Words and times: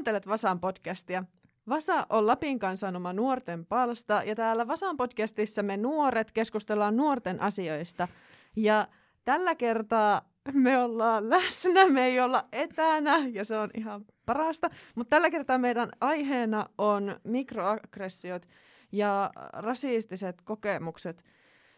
kuuntelet 0.00 0.28
Vasan 0.28 0.60
podcastia. 0.60 1.24
Vasa 1.68 2.06
on 2.10 2.26
Lapin 2.26 2.58
kansanoma 2.58 3.12
nuorten 3.12 3.66
palsta 3.66 4.22
ja 4.26 4.34
täällä 4.34 4.68
Vasan 4.68 4.96
podcastissa 4.96 5.62
me 5.62 5.76
nuoret 5.76 6.32
keskustellaan 6.32 6.96
nuorten 6.96 7.42
asioista. 7.42 8.08
Ja 8.56 8.88
tällä 9.24 9.54
kertaa 9.54 10.22
me 10.52 10.78
ollaan 10.78 11.30
läsnä, 11.30 11.88
me 11.88 12.06
ei 12.06 12.20
olla 12.20 12.48
etänä 12.52 13.18
ja 13.32 13.44
se 13.44 13.58
on 13.58 13.70
ihan 13.74 14.04
parasta. 14.26 14.70
Mutta 14.94 15.10
tällä 15.10 15.30
kertaa 15.30 15.58
meidän 15.58 15.88
aiheena 16.00 16.66
on 16.78 17.20
mikroaggressiot 17.24 18.48
ja 18.92 19.30
rasistiset 19.52 20.42
kokemukset 20.44 21.24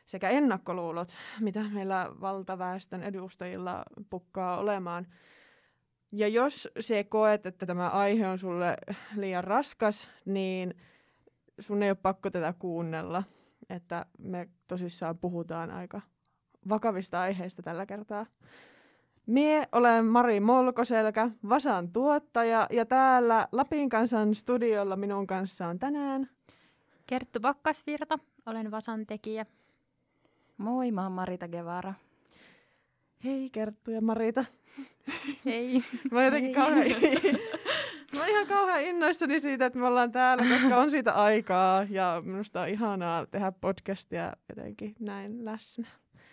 sekä 0.06 0.28
ennakkoluulot, 0.28 1.16
mitä 1.40 1.60
meillä 1.72 2.10
valtaväestön 2.20 3.02
edustajilla 3.02 3.82
pukkaa 4.10 4.58
olemaan. 4.58 5.06
Ja 6.12 6.28
jos 6.28 6.68
se 6.80 7.04
koet, 7.04 7.46
että 7.46 7.66
tämä 7.66 7.88
aihe 7.88 8.28
on 8.28 8.38
sulle 8.38 8.76
liian 9.16 9.44
raskas, 9.44 10.08
niin 10.24 10.74
sun 11.60 11.82
ei 11.82 11.90
ole 11.90 11.98
pakko 12.02 12.30
tätä 12.30 12.54
kuunnella. 12.58 13.22
Että 13.70 14.06
me 14.18 14.48
tosissaan 14.68 15.18
puhutaan 15.18 15.70
aika 15.70 16.00
vakavista 16.68 17.20
aiheista 17.20 17.62
tällä 17.62 17.86
kertaa. 17.86 18.26
Mie 19.26 19.68
olen 19.72 20.04
Mari 20.04 20.40
Molkoselkä, 20.40 21.30
Vasan 21.48 21.92
tuottaja, 21.92 22.66
ja 22.70 22.86
täällä 22.86 23.48
Lapin 23.52 23.88
kansan 23.88 24.34
studiolla 24.34 24.96
minun 24.96 25.26
kanssa 25.26 25.66
on 25.66 25.78
tänään 25.78 26.30
Kerttu 27.06 27.40
Pakkasvirta, 27.40 28.18
olen 28.46 28.70
Vasan 28.70 29.06
tekijä. 29.06 29.46
Moi, 30.56 30.92
mä 30.92 31.02
oon 31.02 31.12
Marita 31.12 31.48
Gevara. 31.48 31.94
Hei 33.24 33.50
Kerttu 33.50 33.90
ja 33.90 34.00
Marita. 34.00 34.44
Hei. 35.44 35.82
mä 36.10 36.18
oon 36.18 36.24
jotenkin 36.24 36.54
kauhean... 36.54 36.86
mä 38.14 38.20
oon 38.20 38.28
ihan 38.28 38.46
kauhean 38.46 38.82
innoissani 38.82 39.40
siitä, 39.40 39.66
että 39.66 39.78
me 39.78 39.86
ollaan 39.86 40.12
täällä, 40.12 40.44
koska 40.48 40.76
on 40.76 40.90
siitä 40.90 41.12
aikaa 41.12 41.86
ja 41.90 42.22
minusta 42.24 42.60
on 42.60 42.68
ihanaa 42.68 43.26
tehdä 43.26 43.52
podcastia 43.52 44.32
jotenkin 44.48 44.94
näin 45.00 45.44
läsnä. 45.44 45.86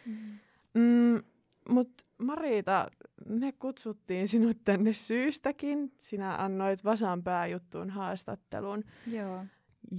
Mm. 0.05 0.39
Mm, 0.73 1.23
Mutta 1.69 2.03
Marita, 2.17 2.87
me 3.25 3.51
kutsuttiin 3.51 4.27
sinut 4.27 4.57
tänne 4.65 4.93
syystäkin. 4.93 5.91
Sinä 5.97 6.35
annoit 6.35 6.83
Vasan 6.83 7.23
pääjuttuun 7.23 7.89
haastattelun. 7.89 8.83
Joo. 9.11 9.45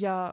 Ja 0.00 0.33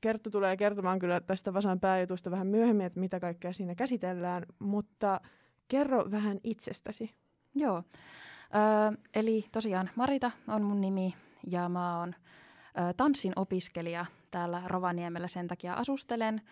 Kerttu 0.00 0.30
tulee 0.30 0.56
kertomaan 0.56 0.98
kyllä 0.98 1.20
tästä 1.20 1.54
Vasan 1.54 1.80
pääjutusta 1.80 2.30
vähän 2.30 2.46
myöhemmin, 2.46 2.86
että 2.86 3.00
mitä 3.00 3.20
kaikkea 3.20 3.52
siinä 3.52 3.74
käsitellään, 3.74 4.46
mutta 4.58 5.20
kerro 5.68 6.10
vähän 6.10 6.40
itsestäsi. 6.44 7.14
Joo, 7.54 7.76
öö, 7.76 8.98
eli 9.14 9.46
tosiaan 9.52 9.90
Marita 9.96 10.30
on 10.48 10.62
mun 10.62 10.80
nimi 10.80 11.14
ja 11.46 11.68
mä 11.68 11.98
oon 11.98 12.14
ö, 12.18 12.92
tanssin 12.96 13.32
opiskelija 13.36 14.06
täällä 14.30 14.62
Rovaniemellä, 14.66 15.28
sen 15.28 15.48
takia 15.48 15.74
asustelen. 15.74 16.42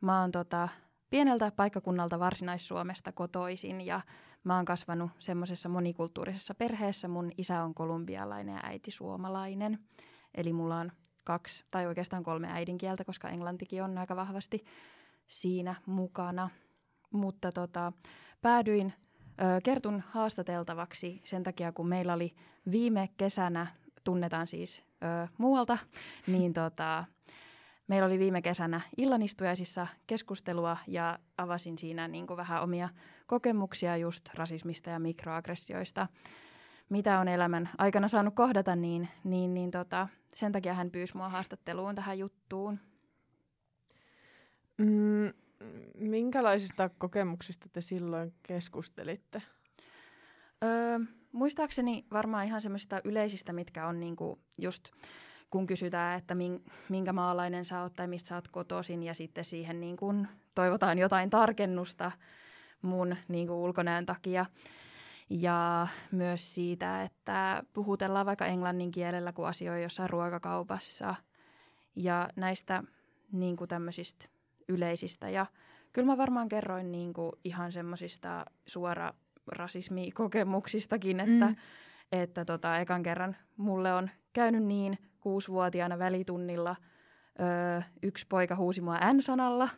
Mä 0.00 0.20
oon 0.20 0.30
tota, 0.30 0.68
pieneltä 1.10 1.52
paikkakunnalta 1.56 2.18
Varsinais-Suomesta 2.18 3.12
kotoisin 3.12 3.80
ja 3.80 4.00
mä 4.44 4.56
oon 4.56 4.64
kasvanut 4.64 5.10
semmoisessa 5.18 5.68
monikulttuurisessa 5.68 6.54
perheessä. 6.54 7.08
Mun 7.08 7.32
isä 7.38 7.62
on 7.62 7.74
kolumbialainen 7.74 8.54
ja 8.54 8.60
äiti 8.64 8.90
suomalainen. 8.90 9.78
Eli 10.34 10.52
mulla 10.52 10.78
on 10.78 10.92
kaksi 11.24 11.64
tai 11.70 11.86
oikeastaan 11.86 12.22
kolme 12.22 12.48
äidinkieltä, 12.52 13.04
koska 13.04 13.28
englantikin 13.28 13.82
on 13.82 13.98
aika 13.98 14.16
vahvasti 14.16 14.64
siinä 15.26 15.74
mukana. 15.86 16.50
Mutta 17.12 17.52
tota, 17.52 17.92
päädyin 18.42 18.92
ö, 19.40 19.60
Kertun 19.64 20.02
haastateltavaksi 20.08 21.20
sen 21.24 21.42
takia, 21.42 21.72
kun 21.72 21.88
meillä 21.88 22.12
oli 22.12 22.34
viime 22.70 23.08
kesänä, 23.16 23.66
tunnetaan 24.04 24.46
siis 24.46 24.84
ö, 25.02 25.28
muualta, 25.38 25.78
niin 26.32 26.52
tota, 26.52 27.04
meillä 27.88 28.06
oli 28.06 28.18
viime 28.18 28.42
kesänä 28.42 28.80
illanistujaisissa 28.96 29.86
keskustelua 30.06 30.76
ja 30.86 31.18
avasin 31.38 31.78
siinä 31.78 32.08
niin 32.08 32.26
kuin 32.26 32.36
vähän 32.36 32.62
omia 32.62 32.88
kokemuksia 33.26 33.96
just 33.96 34.28
rasismista 34.34 34.90
ja 34.90 34.98
mikroaggressioista 34.98 36.06
mitä 36.92 37.18
on 37.18 37.28
elämän 37.28 37.70
aikana 37.78 38.08
saanut 38.08 38.34
kohdata, 38.34 38.76
niin, 38.76 39.08
niin, 39.24 39.54
niin 39.54 39.70
tota, 39.70 40.08
sen 40.34 40.52
takia 40.52 40.74
hän 40.74 40.90
pyysi 40.90 41.16
mua 41.16 41.28
haastatteluun 41.28 41.94
tähän 41.94 42.18
juttuun. 42.18 42.78
Mm, 44.78 45.32
minkälaisista 45.94 46.90
kokemuksista 46.98 47.68
te 47.72 47.80
silloin 47.80 48.34
keskustelitte? 48.42 49.42
Öö, 50.64 50.98
muistaakseni 51.32 52.04
varmaan 52.12 52.46
ihan 52.46 52.60
semmoisista 52.60 53.00
yleisistä, 53.04 53.52
mitkä 53.52 53.86
on 53.86 54.00
niinku 54.00 54.38
just 54.58 54.90
kun 55.50 55.66
kysytään, 55.66 56.18
että 56.18 56.36
minkä 56.88 57.12
maalainen 57.12 57.64
sä 57.64 57.82
oot 57.82 57.92
tai 57.94 58.08
mistä 58.08 58.28
sä 58.28 58.34
oot 58.34 58.48
kotoisin 58.48 59.02
ja 59.02 59.14
sitten 59.14 59.44
siihen 59.44 59.80
niin 59.80 59.96
kun 59.96 60.28
toivotaan 60.54 60.98
jotain 60.98 61.30
tarkennusta 61.30 62.12
mun 62.82 63.16
niin 63.28 63.50
ulkonäön 63.50 64.06
takia. 64.06 64.46
Ja 65.30 65.88
myös 66.12 66.54
siitä, 66.54 67.02
että 67.02 67.62
puhutellaan 67.72 68.26
vaikka 68.26 68.46
englannin 68.46 68.90
kielellä, 68.90 69.32
kun 69.32 69.48
asioi 69.48 69.82
jossain 69.82 70.10
ruokakaupassa. 70.10 71.14
Ja 71.96 72.28
näistä 72.36 72.82
niin 73.32 73.56
kuin 73.56 73.68
tämmöisistä 73.68 74.26
yleisistä. 74.72 75.30
Ja 75.30 75.46
kyllä 75.92 76.06
mä 76.06 76.16
varmaan 76.16 76.48
kerroin 76.48 76.92
niin 76.92 77.12
kuin 77.12 77.32
ihan 77.44 77.72
semmoisista 77.72 78.44
suora 78.66 79.12
rasismikokemuksistakin, 79.46 81.20
että, 81.20 81.46
mm. 81.46 81.56
että 82.12 82.44
tota, 82.44 82.78
ekan 82.78 83.02
kerran 83.02 83.36
mulle 83.56 83.92
on 83.94 84.10
käynyt 84.32 84.64
niin 84.64 84.98
kuusivuotiaana 85.20 85.98
välitunnilla 85.98 86.76
öö, 87.40 87.80
yksi 88.02 88.26
poika 88.28 88.56
huusi 88.56 88.80
mua 88.80 88.98
N-sanalla, 89.12 89.68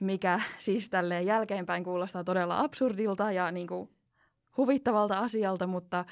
mikä 0.00 0.40
siis 0.58 0.90
tälleen 0.90 1.26
jälkeenpäin 1.26 1.84
kuulostaa 1.84 2.24
todella 2.24 2.60
absurdilta 2.60 3.32
ja 3.32 3.50
niin 3.52 3.66
kuin 3.66 3.90
huvittavalta 4.56 5.18
asialta, 5.18 5.66
mutta 5.66 6.04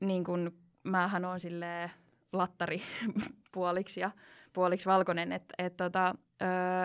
niin 0.00 0.24
kun, 0.24 0.52
mähän 0.84 1.24
on 1.24 1.40
sille 1.40 1.90
lattari 2.32 2.82
puoliksi 3.54 4.00
ja 4.00 4.10
puoliksi 4.52 4.86
valkoinen, 4.86 5.32
että 5.32 5.54
et 5.58 5.76
tota, 5.76 6.14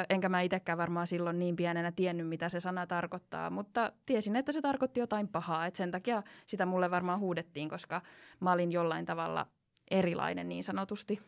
enkä 0.10 0.30
mä 0.30 0.42
itsekään 0.42 0.78
varmaan 0.78 1.08
silloin 1.08 1.40
niin 1.40 1.56
pienenä 1.56 1.92
tiennyt, 1.92 2.28
mitä 2.28 2.50
se 2.50 2.60
sana 2.60 2.88
tarkoittaa, 2.88 3.50
mutta 3.50 3.92
tiesin, 4.06 4.36
että 4.36 4.52
se 4.52 4.62
tarkoitti 4.62 5.00
jotain 5.00 5.28
pahaa, 5.28 5.66
että 5.66 5.78
sen 5.78 5.92
takia 5.92 6.24
sitä 6.48 6.66
mulle 6.66 6.92
varmaan 6.92 7.20
huudettiin, 7.20 7.70
koska 7.70 8.02
mä 8.40 8.52
olin 8.52 8.72
jollain 8.72 9.06
tavalla 9.06 9.48
erilainen 9.92 10.50
niin 10.50 10.64
sanotusti. 10.64 11.22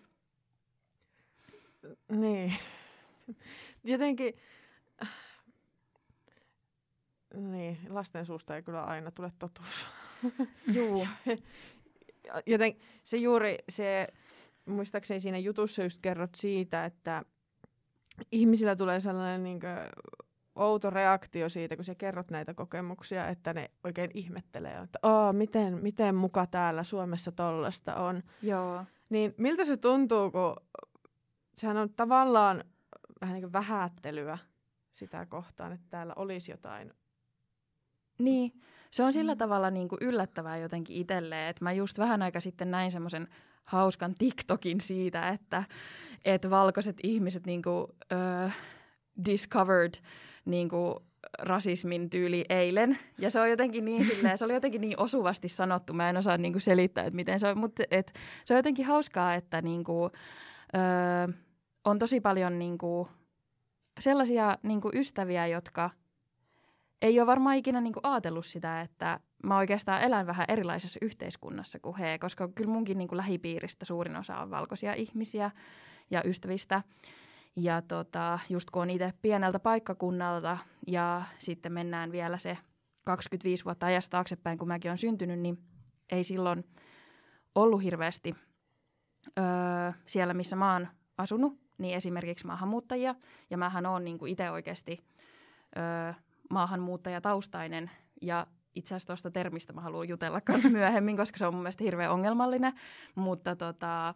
Niin. 2.11 2.53
Jotenkin 3.83 4.33
niin, 7.35 7.77
lasten 7.89 8.25
suusta 8.25 8.55
ei 8.55 8.63
kyllä 8.63 8.83
aina 8.83 9.11
tule 9.11 9.31
totuus. 9.39 9.87
Joo. 10.73 11.07
Joten 12.45 12.75
se 13.03 13.17
juuri, 13.17 13.57
se, 13.69 14.07
muistaakseni 14.65 15.19
siinä 15.19 15.37
jutussa 15.37 15.83
just 15.83 16.01
kerrot 16.01 16.35
siitä, 16.35 16.85
että 16.85 17.23
ihmisillä 18.31 18.75
tulee 18.75 18.99
sellainen 18.99 19.43
niin 19.43 19.59
kuin, 19.59 19.71
outo 20.55 20.89
reaktio 20.89 21.49
siitä, 21.49 21.75
kun 21.75 21.85
sä 21.85 21.95
kerrot 21.95 22.31
näitä 22.31 22.53
kokemuksia, 22.53 23.27
että 23.27 23.53
ne 23.53 23.71
oikein 23.83 24.11
ihmettelee, 24.13 24.77
että 24.77 24.99
Aa, 25.03 25.33
miten, 25.33 25.83
miten 25.83 26.15
muka 26.15 26.45
täällä 26.45 26.83
Suomessa 26.83 27.31
tollasta 27.31 27.95
on. 27.95 28.23
Joo. 28.41 28.85
Niin 29.09 29.33
miltä 29.37 29.65
se 29.65 29.77
tuntuu, 29.77 30.31
kun 30.31 30.55
sehän 31.53 31.77
on 31.77 31.89
tavallaan 31.89 32.63
vähän 33.21 33.33
niin 33.33 33.43
kuin 33.43 33.53
vähättelyä 33.53 34.37
sitä 34.91 35.25
kohtaan, 35.25 35.71
että 35.71 35.87
täällä 35.89 36.13
olisi 36.15 36.51
jotain 36.51 36.93
niin, 38.19 38.61
se 38.91 39.03
on 39.03 39.13
sillä 39.13 39.33
mm. 39.33 39.37
tavalla 39.37 39.69
niin 39.69 39.87
kuin 39.87 39.99
yllättävää 40.01 40.57
jotenkin 40.57 40.97
itselleen, 40.97 41.49
että 41.49 41.63
mä 41.63 41.71
just 41.71 41.99
vähän 41.99 42.21
aika 42.21 42.39
sitten 42.39 42.71
näin 42.71 42.91
semmoisen 42.91 43.27
hauskan 43.63 44.15
TikTokin 44.17 44.81
siitä, 44.81 45.29
että, 45.29 45.63
että 46.25 46.49
valkoiset 46.49 46.97
ihmiset 47.03 47.45
niin 47.45 47.61
kuin, 47.61 47.83
uh, 47.83 48.51
discovered 49.25 49.93
niin 50.45 50.69
kuin, 50.69 50.95
rasismin 51.39 52.09
tyyli 52.09 52.45
eilen. 52.49 52.97
Ja 53.17 53.29
se 53.29 53.39
on 53.39 53.49
jotenkin 53.49 53.85
niin 53.85 54.05
silleen, 54.05 54.37
se 54.37 54.45
oli 54.45 54.53
jotenkin 54.53 54.81
niin 54.81 54.99
osuvasti 54.99 55.49
sanottu, 55.49 55.93
mä 55.93 56.09
en 56.09 56.17
osaa 56.17 56.37
niin 56.37 56.53
kuin 56.53 56.61
selittää, 56.61 57.03
että 57.03 57.15
miten 57.15 57.39
se 57.39 57.47
on, 57.47 57.57
mutta 57.57 57.83
et, 57.91 58.13
se 58.45 58.53
on 58.53 58.57
jotenkin 58.57 58.85
hauskaa, 58.85 59.33
että 59.33 59.61
niin 59.61 59.83
kuin, 59.83 60.11
uh, 60.75 61.33
on 61.85 61.99
tosi 61.99 62.21
paljon 62.21 62.59
niin 62.59 62.77
kuin, 62.77 63.07
sellaisia 63.99 64.57
niin 64.63 64.81
kuin 64.81 64.97
ystäviä, 64.97 65.47
jotka– 65.47 65.89
ei 67.01 67.19
ole 67.19 67.27
varmaan 67.27 67.55
ikinä 67.55 67.81
niinku 67.81 67.99
ajatellut 68.03 68.45
sitä, 68.45 68.81
että 68.81 69.19
mä 69.43 69.57
oikeastaan 69.57 70.01
elän 70.01 70.27
vähän 70.27 70.45
erilaisessa 70.49 70.99
yhteiskunnassa 71.01 71.79
kuin 71.79 71.97
he, 71.97 72.17
koska 72.19 72.47
kyllä 72.47 72.71
munkin 72.71 72.97
niinku 72.97 73.17
lähipiiristä 73.17 73.85
suurin 73.85 74.15
osa 74.15 74.37
on 74.37 74.51
valkoisia 74.51 74.93
ihmisiä 74.93 75.51
ja 76.11 76.21
ystävistä. 76.25 76.83
Ja 77.55 77.81
tota, 77.81 78.39
just 78.49 78.69
kun 78.69 78.81
on 78.81 78.89
itse 78.89 79.13
pieneltä 79.21 79.59
paikkakunnalta 79.59 80.57
ja 80.87 81.23
sitten 81.39 81.73
mennään 81.73 82.11
vielä 82.11 82.37
se 82.37 82.57
25 83.05 83.65
vuotta 83.65 83.85
ajasta 83.85 84.11
taaksepäin, 84.11 84.57
kun 84.57 84.67
mäkin 84.67 84.89
olen 84.89 84.97
syntynyt, 84.97 85.39
niin 85.39 85.57
ei 86.09 86.23
silloin 86.23 86.63
ollut 87.55 87.83
hirveästi 87.83 88.35
öö, 89.39 89.43
siellä, 90.05 90.33
missä 90.33 90.55
mä 90.55 90.73
oon 90.73 90.87
asunut, 91.17 91.59
niin 91.77 91.95
esimerkiksi 91.95 92.45
maahanmuuttajia. 92.45 93.15
Ja 93.49 93.57
mähän 93.57 93.85
oon 93.85 94.03
niin 94.03 94.27
itse 94.27 94.51
oikeasti 94.51 94.97
öö, 95.77 96.13
maahanmuuttajataustainen 96.51 97.91
ja 98.21 98.47
itse 98.75 98.95
asiassa 98.95 99.07
tuosta 99.07 99.31
termistä 99.31 99.73
mä 99.73 99.81
haluan 99.81 100.07
jutella 100.07 100.41
myös 100.47 100.63
myöhemmin, 100.71 101.17
koska 101.17 101.37
se 101.37 101.45
on 101.45 101.53
mun 101.53 101.63
mielestä 101.63 101.83
hirveän 101.83 102.11
ongelmallinen. 102.11 102.73
Mutta 103.15 103.55
tota, 103.55 104.07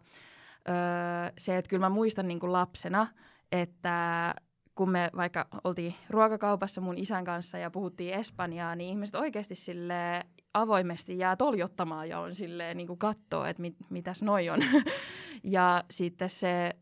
öö, 0.68 1.32
se, 1.38 1.56
että 1.56 1.68
kyllä 1.68 1.80
mä 1.80 1.88
muistan 1.88 2.28
niin 2.28 2.40
kuin 2.40 2.52
lapsena, 2.52 3.06
että 3.52 4.34
kun 4.74 4.90
me 4.90 5.10
vaikka 5.16 5.48
oltiin 5.64 5.94
ruokakaupassa 6.10 6.80
mun 6.80 6.98
isän 6.98 7.24
kanssa 7.24 7.58
ja 7.58 7.70
puhuttiin 7.70 8.14
Espanjaa, 8.14 8.76
niin 8.76 8.90
ihmiset 8.90 9.14
oikeasti 9.14 9.54
sille 9.54 10.24
avoimesti 10.54 11.18
jää 11.18 11.36
toljottamaan 11.36 12.08
ja 12.08 12.18
on 12.18 12.34
silleen 12.34 12.76
niin 12.76 12.86
kuin 12.86 12.98
kattoo, 12.98 13.44
että 13.44 13.62
mit, 13.62 13.76
mitäs 13.90 14.22
noi 14.22 14.48
on. 14.48 14.60
ja 15.42 15.84
sitten 15.90 16.30
se 16.30 16.76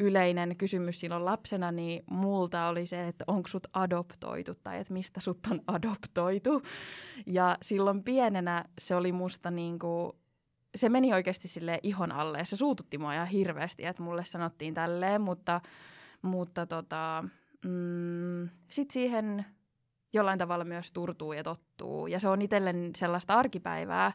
yleinen 0.00 0.56
kysymys 0.56 1.00
silloin 1.00 1.24
lapsena, 1.24 1.72
niin 1.72 2.02
multa 2.10 2.68
oli 2.68 2.86
se, 2.86 3.08
että 3.08 3.24
onko 3.26 3.48
sut 3.48 3.66
adoptoitu 3.72 4.54
tai 4.54 4.78
että 4.78 4.92
mistä 4.92 5.20
sut 5.20 5.38
on 5.50 5.60
adoptoitu. 5.66 6.62
Ja 7.26 7.58
silloin 7.62 8.04
pienenä 8.04 8.64
se 8.78 8.94
oli 8.94 9.12
musta 9.12 9.50
niin 9.50 9.78
kuin, 9.78 10.12
se 10.74 10.88
meni 10.88 11.14
oikeasti 11.14 11.48
sille 11.48 11.78
ihon 11.82 12.12
alle 12.12 12.38
ja 12.38 12.44
se 12.44 12.56
suututti 12.56 12.98
mua 12.98 13.14
ihan 13.14 13.26
hirveästi, 13.26 13.86
että 13.86 14.02
mulle 14.02 14.24
sanottiin 14.24 14.74
tälleen, 14.74 15.20
mutta, 15.20 15.60
mutta 16.22 16.66
tota, 16.66 17.24
mm, 17.64 18.48
sitten 18.68 18.92
siihen 18.92 19.46
jollain 20.12 20.38
tavalla 20.38 20.64
myös 20.64 20.92
turtuu 20.92 21.32
ja 21.32 21.42
tottuu. 21.42 22.06
Ja 22.06 22.20
se 22.20 22.28
on 22.28 22.42
itsellen 22.42 22.90
sellaista 22.96 23.34
arkipäivää, 23.34 24.12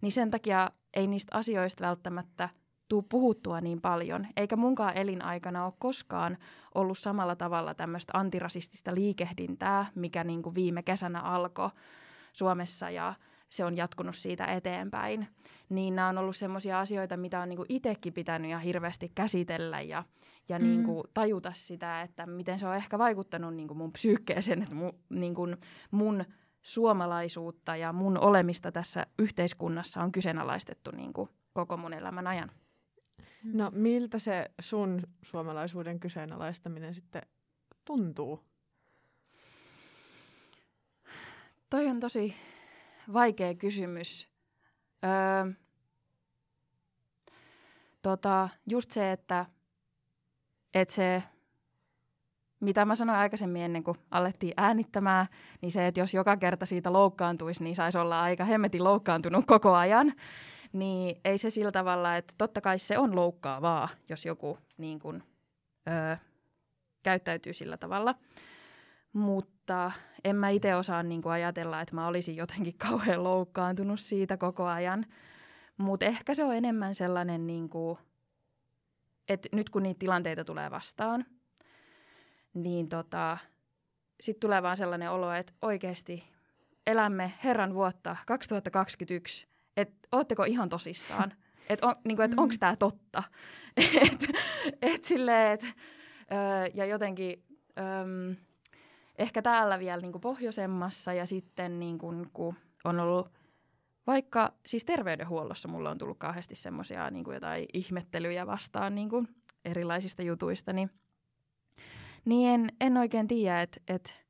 niin 0.00 0.12
sen 0.12 0.30
takia 0.30 0.70
ei 0.94 1.06
niistä 1.06 1.36
asioista 1.38 1.86
välttämättä– 1.86 2.48
tuu 2.88 3.02
puhuttua 3.02 3.60
niin 3.60 3.80
paljon, 3.80 4.26
eikä 4.36 4.56
munkaan 4.56 4.96
elinaikana 4.96 5.64
ole 5.64 5.72
koskaan 5.78 6.38
ollut 6.74 6.98
samalla 6.98 7.36
tavalla 7.36 7.74
tämmöistä 7.74 8.18
antirasistista 8.18 8.94
liikehdintää, 8.94 9.86
mikä 9.94 10.24
niin 10.24 10.42
kuin 10.42 10.54
viime 10.54 10.82
kesänä 10.82 11.20
alkoi 11.20 11.70
Suomessa 12.32 12.90
ja 12.90 13.14
se 13.48 13.64
on 13.64 13.76
jatkunut 13.76 14.16
siitä 14.16 14.46
eteenpäin. 14.46 15.28
Niin 15.68 15.96
nämä 15.96 16.08
on 16.08 16.18
ollut 16.18 16.36
semmoisia 16.36 16.80
asioita, 16.80 17.16
mitä 17.16 17.40
on 17.40 17.48
niin 17.48 17.56
kuin 17.56 17.66
itsekin 17.68 18.12
pitänyt 18.12 18.50
ja 18.50 18.58
hirveästi 18.58 19.12
käsitellä 19.14 19.80
ja, 19.80 20.04
ja 20.48 20.58
mm. 20.58 20.64
niin 20.64 20.84
kuin 20.84 21.04
tajuta 21.14 21.52
sitä, 21.54 22.02
että 22.02 22.26
miten 22.26 22.58
se 22.58 22.66
on 22.66 22.76
ehkä 22.76 22.98
vaikuttanut 22.98 23.54
niin 23.54 23.68
kuin 23.68 23.78
mun 23.78 23.92
psyykkeeseen, 23.92 24.62
että 24.62 24.74
mu, 24.74 24.92
niin 25.08 25.34
kuin 25.34 25.56
mun 25.90 26.24
suomalaisuutta 26.62 27.76
ja 27.76 27.92
mun 27.92 28.18
olemista 28.18 28.72
tässä 28.72 29.06
yhteiskunnassa 29.18 30.02
on 30.02 30.12
kyseenalaistettu 30.12 30.90
niin 30.90 31.12
kuin 31.12 31.28
koko 31.52 31.76
mun 31.76 31.92
elämän 31.92 32.26
ajan. 32.26 32.50
No 33.52 33.70
miltä 33.74 34.18
se 34.18 34.50
sun 34.60 35.02
suomalaisuuden 35.22 36.00
kyseenalaistaminen 36.00 36.94
sitten 36.94 37.22
tuntuu? 37.84 38.44
Toi 41.70 41.86
on 41.86 42.00
tosi 42.00 42.34
vaikea 43.12 43.54
kysymys. 43.54 44.28
Öö, 45.04 45.52
tota, 48.02 48.48
just 48.66 48.90
se, 48.90 49.12
että, 49.12 49.46
että 50.74 50.94
se, 50.94 51.22
mitä 52.60 52.84
mä 52.84 52.94
sanoin 52.94 53.18
aikaisemmin 53.18 53.62
ennen 53.62 53.84
kuin 53.84 53.98
alettiin 54.10 54.54
äänittämään, 54.56 55.26
niin 55.60 55.72
se, 55.72 55.86
että 55.86 56.00
jos 56.00 56.14
joka 56.14 56.36
kerta 56.36 56.66
siitä 56.66 56.92
loukkaantuisi, 56.92 57.64
niin 57.64 57.76
saisi 57.76 57.98
olla 57.98 58.22
aika 58.22 58.44
hemmetin 58.44 58.84
loukkaantunut 58.84 59.46
koko 59.46 59.74
ajan 59.74 60.12
niin 60.72 61.20
ei 61.24 61.38
se 61.38 61.50
sillä 61.50 61.72
tavalla, 61.72 62.16
että 62.16 62.34
totta 62.38 62.60
kai 62.60 62.78
se 62.78 62.98
on 62.98 63.16
loukkaavaa, 63.16 63.88
jos 64.08 64.26
joku 64.26 64.58
niin 64.76 64.98
kuin, 64.98 65.22
öö, 65.88 66.16
käyttäytyy 67.02 67.52
sillä 67.52 67.76
tavalla. 67.76 68.14
Mutta 69.12 69.92
en 70.24 70.36
mä 70.36 70.48
itse 70.48 70.74
osaa 70.74 71.02
niin 71.02 71.28
ajatella, 71.28 71.80
että 71.80 71.94
mä 71.94 72.06
olisin 72.06 72.36
jotenkin 72.36 72.74
kauhean 72.88 73.24
loukkaantunut 73.24 74.00
siitä 74.00 74.36
koko 74.36 74.66
ajan. 74.66 75.06
Mutta 75.76 76.06
ehkä 76.06 76.34
se 76.34 76.44
on 76.44 76.54
enemmän 76.54 76.94
sellainen, 76.94 77.46
niin 77.46 77.68
kuin, 77.68 77.98
että 79.28 79.48
nyt 79.52 79.70
kun 79.70 79.82
niitä 79.82 79.98
tilanteita 79.98 80.44
tulee 80.44 80.70
vastaan, 80.70 81.24
niin 82.56 82.88
tota, 82.88 83.38
sitten 84.20 84.40
tulee 84.40 84.62
vaan 84.62 84.76
sellainen 84.76 85.10
olo, 85.10 85.32
että 85.32 85.52
oikeasti 85.62 86.24
elämme 86.86 87.32
Herran 87.44 87.74
vuotta 87.74 88.16
2021 88.26 89.48
että 89.76 90.08
ootteko 90.12 90.44
ihan 90.44 90.68
tosissaan, 90.68 91.32
että 91.70 91.86
on, 91.86 91.96
niinku, 92.04 92.22
et 92.22 92.30
mm. 92.30 92.38
onko 92.38 92.54
tämä 92.60 92.76
totta. 92.76 93.22
et, 94.02 94.26
et 94.82 95.04
silleen, 95.04 95.52
et, 95.52 95.62
ö, 95.62 95.74
ja 96.74 96.86
jotenkin 96.86 97.44
ö, 97.78 98.34
ehkä 99.18 99.42
täällä 99.42 99.78
vielä 99.78 100.00
niinku 100.00 100.18
pohjoisemmassa 100.18 101.12
ja 101.12 101.26
sitten 101.26 101.80
niinku, 101.80 102.26
kun 102.32 102.54
on 102.84 103.00
ollut 103.00 103.30
vaikka 104.06 104.52
siis 104.66 104.84
terveydenhuollossa 104.84 105.68
mulla 105.68 105.90
on 105.90 105.98
tullut 105.98 106.18
kauheasti 106.18 106.54
semmoisia 106.54 107.10
niin 107.10 107.24
jotain 107.32 107.66
ihmettelyjä 107.72 108.46
vastaan 108.46 108.94
niin 108.94 109.08
kuin 109.08 109.28
erilaisista 109.64 110.22
jutuista, 110.22 110.72
niin, 110.72 110.90
niin 112.26 112.50
en, 112.50 112.72
en 112.80 112.96
oikein 112.96 113.28
tiedä, 113.28 113.62
että 113.62 113.80
et 113.88 114.24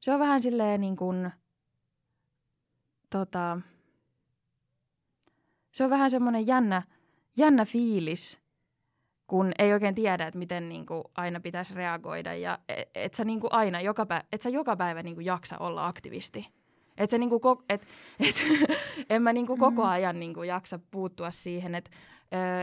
se 0.00 0.12
on 0.12 0.20
vähän 0.20 0.42
silleen 0.42 0.80
niin 0.80 0.96
kuin, 0.96 1.30
tota, 3.10 3.60
se 5.72 5.84
on 5.84 5.90
vähän 5.90 6.10
semmoinen 6.10 6.46
jännä, 6.46 6.82
jännä 7.36 7.64
fiilis, 7.64 8.40
kun 9.26 9.52
ei 9.58 9.72
oikein 9.72 9.94
tiedä, 9.94 10.26
että 10.26 10.38
miten 10.38 10.68
niin 10.68 10.86
kuin 10.86 11.04
aina 11.14 11.40
pitäisi 11.40 11.74
reagoida 11.74 12.34
ja 12.34 12.58
et, 12.68 12.90
et 12.94 13.14
sä 13.14 13.24
niin 13.24 13.40
kuin 13.40 13.52
aina 13.52 13.80
joka 13.80 14.06
päivä, 14.06 14.24
et 14.32 14.42
sä 14.42 14.48
joka 14.48 14.76
päivä 14.76 15.02
niin 15.02 15.14
kuin 15.14 15.24
jaksa 15.24 15.58
olla 15.58 15.86
aktivisti. 15.86 16.46
Et, 16.98 17.10
se 17.10 17.18
niin 17.18 17.30
kuin, 17.30 17.40
et, 17.68 17.86
et, 18.28 18.34
en 19.10 19.22
mä 19.22 19.32
niin 19.32 19.46
kuin 19.46 19.58
koko 19.58 19.82
mm-hmm. 19.82 19.92
ajan 19.92 20.20
niin 20.20 20.34
kuin 20.34 20.48
jaksa 20.48 20.80
puuttua 20.90 21.30
siihen, 21.30 21.74
että 21.74 21.90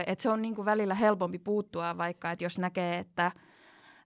et 0.06 0.20
se 0.20 0.30
on 0.30 0.42
niin 0.42 0.54
kuin 0.54 0.64
välillä 0.64 0.94
helpompi 0.94 1.38
puuttua 1.38 1.98
vaikka, 1.98 2.30
että 2.30 2.44
jos 2.44 2.58
näkee, 2.58 2.98
että 2.98 3.32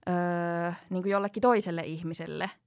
ö, 0.07 0.73
niin 0.89 1.03
kuin 1.03 1.11
jollekin 1.11 1.41
toiselle 1.41 1.81
ihmiselle– 1.81 2.49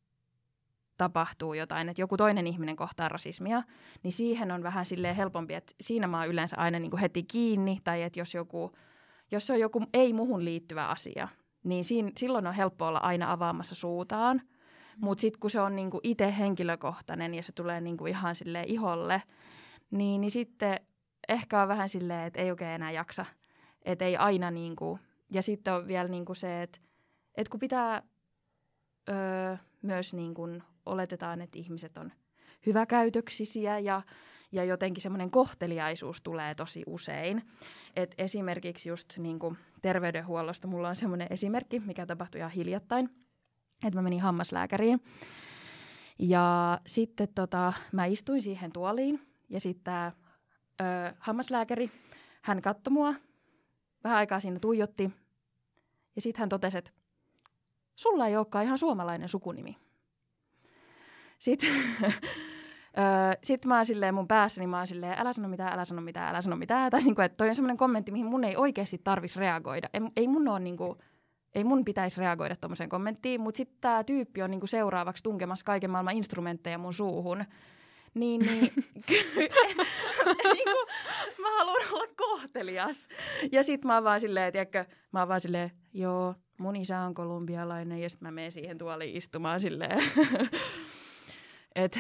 tapahtuu 0.97 1.55
jotain, 1.55 1.89
että 1.89 2.03
joku 2.03 2.17
toinen 2.17 2.47
ihminen 2.47 2.77
kohtaa 2.77 3.09
rasismia, 3.09 3.63
niin 4.03 4.13
siihen 4.13 4.53
on 4.53 4.63
vähän 4.63 4.87
silleen 4.87 5.17
helpompi, 5.17 5.55
että 5.55 5.73
siinä 5.81 6.07
mä 6.07 6.19
oon 6.19 6.29
yleensä 6.29 6.57
aina 6.57 6.79
niin 6.79 6.91
kuin 6.91 7.01
heti 7.01 7.23
kiinni, 7.23 7.79
tai 7.85 8.03
että 8.03 8.21
jos, 8.21 8.35
joku, 8.35 8.73
jos 9.31 9.47
se 9.47 9.53
on 9.53 9.61
joku 9.61 9.83
ei 9.93 10.13
muhun 10.13 10.45
liittyvä 10.45 10.87
asia, 10.87 11.29
niin 11.65 11.85
siinä, 11.85 12.11
silloin 12.17 12.47
on 12.47 12.55
helppo 12.55 12.87
olla 12.87 12.99
aina 12.99 13.33
avaamassa 13.33 13.75
suutaan. 13.75 14.43
Mutta 15.01 15.21
sitten 15.21 15.41
kun 15.41 15.51
se 15.51 15.61
on 15.61 15.77
niinku 15.77 16.01
itse 16.03 16.35
henkilökohtainen 16.39 17.35
ja 17.35 17.43
se 17.43 17.53
tulee 17.53 17.81
niinku 17.81 18.07
ihan 18.07 18.37
sille 18.37 18.65
iholle, 18.67 19.23
niin, 19.91 20.21
niin 20.21 20.31
sitten 20.31 20.81
ehkä 21.29 21.63
on 21.63 21.69
vähän 21.69 21.89
silleen, 21.89 22.27
että 22.27 22.41
ei 22.41 22.51
oikein 22.51 22.71
enää 22.71 22.91
jaksa. 22.91 23.27
Että 23.83 24.05
ei 24.05 24.17
aina 24.17 24.51
niinku, 24.51 24.99
ja 25.33 25.43
sitten 25.43 25.75
on 25.75 25.87
vielä 25.87 26.09
niinku 26.09 26.35
se, 26.35 26.63
että 26.63 26.79
et 27.37 27.49
kun 27.49 27.61
pitää 27.61 28.03
öö, 29.09 29.57
myös 29.83 30.15
niinku 30.15 30.49
oletetaan, 30.87 31.41
että 31.41 31.59
ihmiset 31.59 31.97
on 31.97 32.13
hyväkäytöksisiä 32.67 33.79
ja, 33.79 34.03
ja 34.53 34.65
jotenkin 34.65 35.03
semmoinen 35.03 35.31
kohteliaisuus 35.31 36.21
tulee 36.23 36.55
tosi 36.55 36.83
usein. 36.87 37.43
Et 37.97 38.15
esimerkiksi 38.19 38.89
just 38.89 39.19
niin 39.19 39.39
kuin 39.39 39.59
terveydenhuollosta 39.83 40.69
mulla 40.69 40.89
on 40.89 40.97
semmoinen 40.97 41.29
esimerkki, 41.31 41.81
mikä 41.81 42.07
tapahtui 42.07 42.39
ihan 42.39 42.51
hiljattain, 42.51 43.11
että 43.87 43.99
mä 43.99 44.03
menin 44.03 44.21
hammaslääkäriin. 44.21 45.01
Ja 46.19 46.81
sitten 46.87 47.29
tota, 47.35 47.73
mä 47.93 48.05
istuin 48.05 48.43
siihen 48.43 48.73
tuoliin 48.73 49.21
ja 49.49 49.61
sitten 49.61 49.85
tämä 49.85 50.13
hammaslääkäri, 51.19 51.91
hän 52.43 52.63
katsoi 52.63 52.93
mua, 52.93 53.15
vähän 54.05 54.19
aikaa 54.19 54.41
siinä 54.41 54.59
tuijotti 54.59 55.11
ja 56.17 56.23
sitten 56.23 56.41
hän 56.41 56.49
totesi, 56.49 56.79
että 56.79 56.91
sulla 57.97 58.27
ei 58.27 58.37
olekaan 58.37 58.65
ihan 58.65 58.79
suomalainen 58.79 59.29
sukunimi. 59.29 59.77
Sitten 61.39 61.71
sitten 63.45 63.69
mä 63.69 63.77
oon 63.77 63.87
silleen 63.87 64.15
mun 64.15 64.29
päässäni, 64.29 64.63
niin 64.63 64.71
mä 64.71 64.79
oon 64.79 64.87
silleen, 64.87 65.19
älä 65.19 65.33
sano 65.33 65.49
mitään, 65.49 65.73
älä 65.73 65.85
sano 65.85 66.01
mitään, 66.01 66.29
älä 66.29 66.41
sano 66.41 66.57
mitään. 66.57 66.91
Tai 66.91 67.01
niinku, 67.01 67.21
että 67.21 67.37
toi 67.37 67.49
on 67.49 67.55
semmoinen 67.55 67.77
kommentti, 67.77 68.13
mihin 68.13 68.27
mun 68.27 68.45
ei 68.45 68.57
oikeasti 68.57 68.99
tarvis 69.05 69.37
reagoida. 69.37 69.89
Ei, 69.95 70.01
ei 70.17 70.29
mun 70.29 70.49
on 70.49 70.65
niinku, 70.65 70.99
ei 71.55 71.65
mun 71.65 71.85
pitäisi 71.85 72.21
reagoida 72.21 72.57
tuommoiseen 72.57 72.89
kommenttiin, 72.89 73.41
mutta 73.41 73.57
sitten 73.57 73.79
tämä 73.81 74.05
tyyppi 74.05 74.43
on 74.43 74.51
niinku 74.51 74.67
seuraavaksi 74.67 75.23
tunkemassa 75.23 75.65
kaiken 75.65 75.91
maailman 75.91 76.17
instrumentteja 76.17 76.79
mun 76.79 76.95
suuhun. 76.95 77.45
Niin, 78.15 78.41
niin 78.41 78.73
niinku, 80.55 80.87
mä 81.43 81.59
haluan 81.59 81.83
olla 81.93 82.07
kohtelias. 82.17 83.09
Ja 83.53 83.63
sitten 83.63 83.89
mä 83.89 83.95
oon 83.95 84.05
vaan 84.05 84.21
silleen, 84.21 84.53
tiedätkö, 84.53 84.85
mä 85.13 85.19
oon 85.19 85.29
vaan 85.29 85.41
silleen, 85.41 85.71
joo, 85.93 86.35
mun 86.59 86.77
isä 86.77 87.01
on 87.01 87.15
kolumbialainen 87.15 88.03
ja 88.03 88.11
sitten 88.11 88.27
mä 88.27 88.31
menen 88.31 88.53
siihen 88.53 88.79
tuoliin 88.79 89.17
istumaan 89.17 89.61
silleen. 89.61 90.03
Et, 91.75 91.99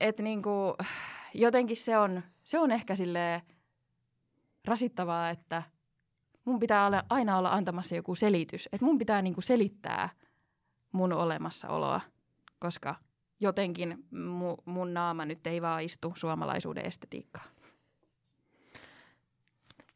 et 0.00 0.18
niinku, 0.18 0.76
jotenkin 1.34 1.76
se 1.76 1.98
on, 1.98 2.22
se 2.42 2.58
on 2.58 2.70
ehkä 2.70 2.94
silleen, 2.94 3.40
rasittavaa, 4.64 5.30
että 5.30 5.62
mun 6.44 6.58
pitää 6.58 6.86
olla, 6.86 7.04
aina 7.10 7.38
olla 7.38 7.52
antamassa 7.52 7.94
joku 7.94 8.14
selitys. 8.14 8.68
Että 8.72 8.84
mun 8.84 8.98
pitää 8.98 9.22
niinku 9.22 9.40
selittää 9.40 10.08
mun 10.92 11.12
olemassaoloa, 11.12 12.00
koska 12.58 12.94
jotenkin 13.40 14.04
mu, 14.10 14.56
mun 14.64 14.94
naama 14.94 15.24
nyt 15.24 15.46
ei 15.46 15.62
vaan 15.62 15.82
istu 15.82 16.12
suomalaisuuden 16.16 16.86
estetiikkaan. 16.86 17.48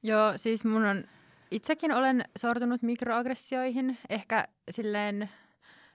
Joo, 0.03 0.33
siis 0.37 0.65
mun 0.65 0.85
on, 0.85 1.05
itsekin 1.51 1.93
olen 1.93 2.25
sortunut 2.39 2.83
mikroaggressioihin, 2.83 3.99
ehkä 4.09 4.49
silleen 4.71 5.31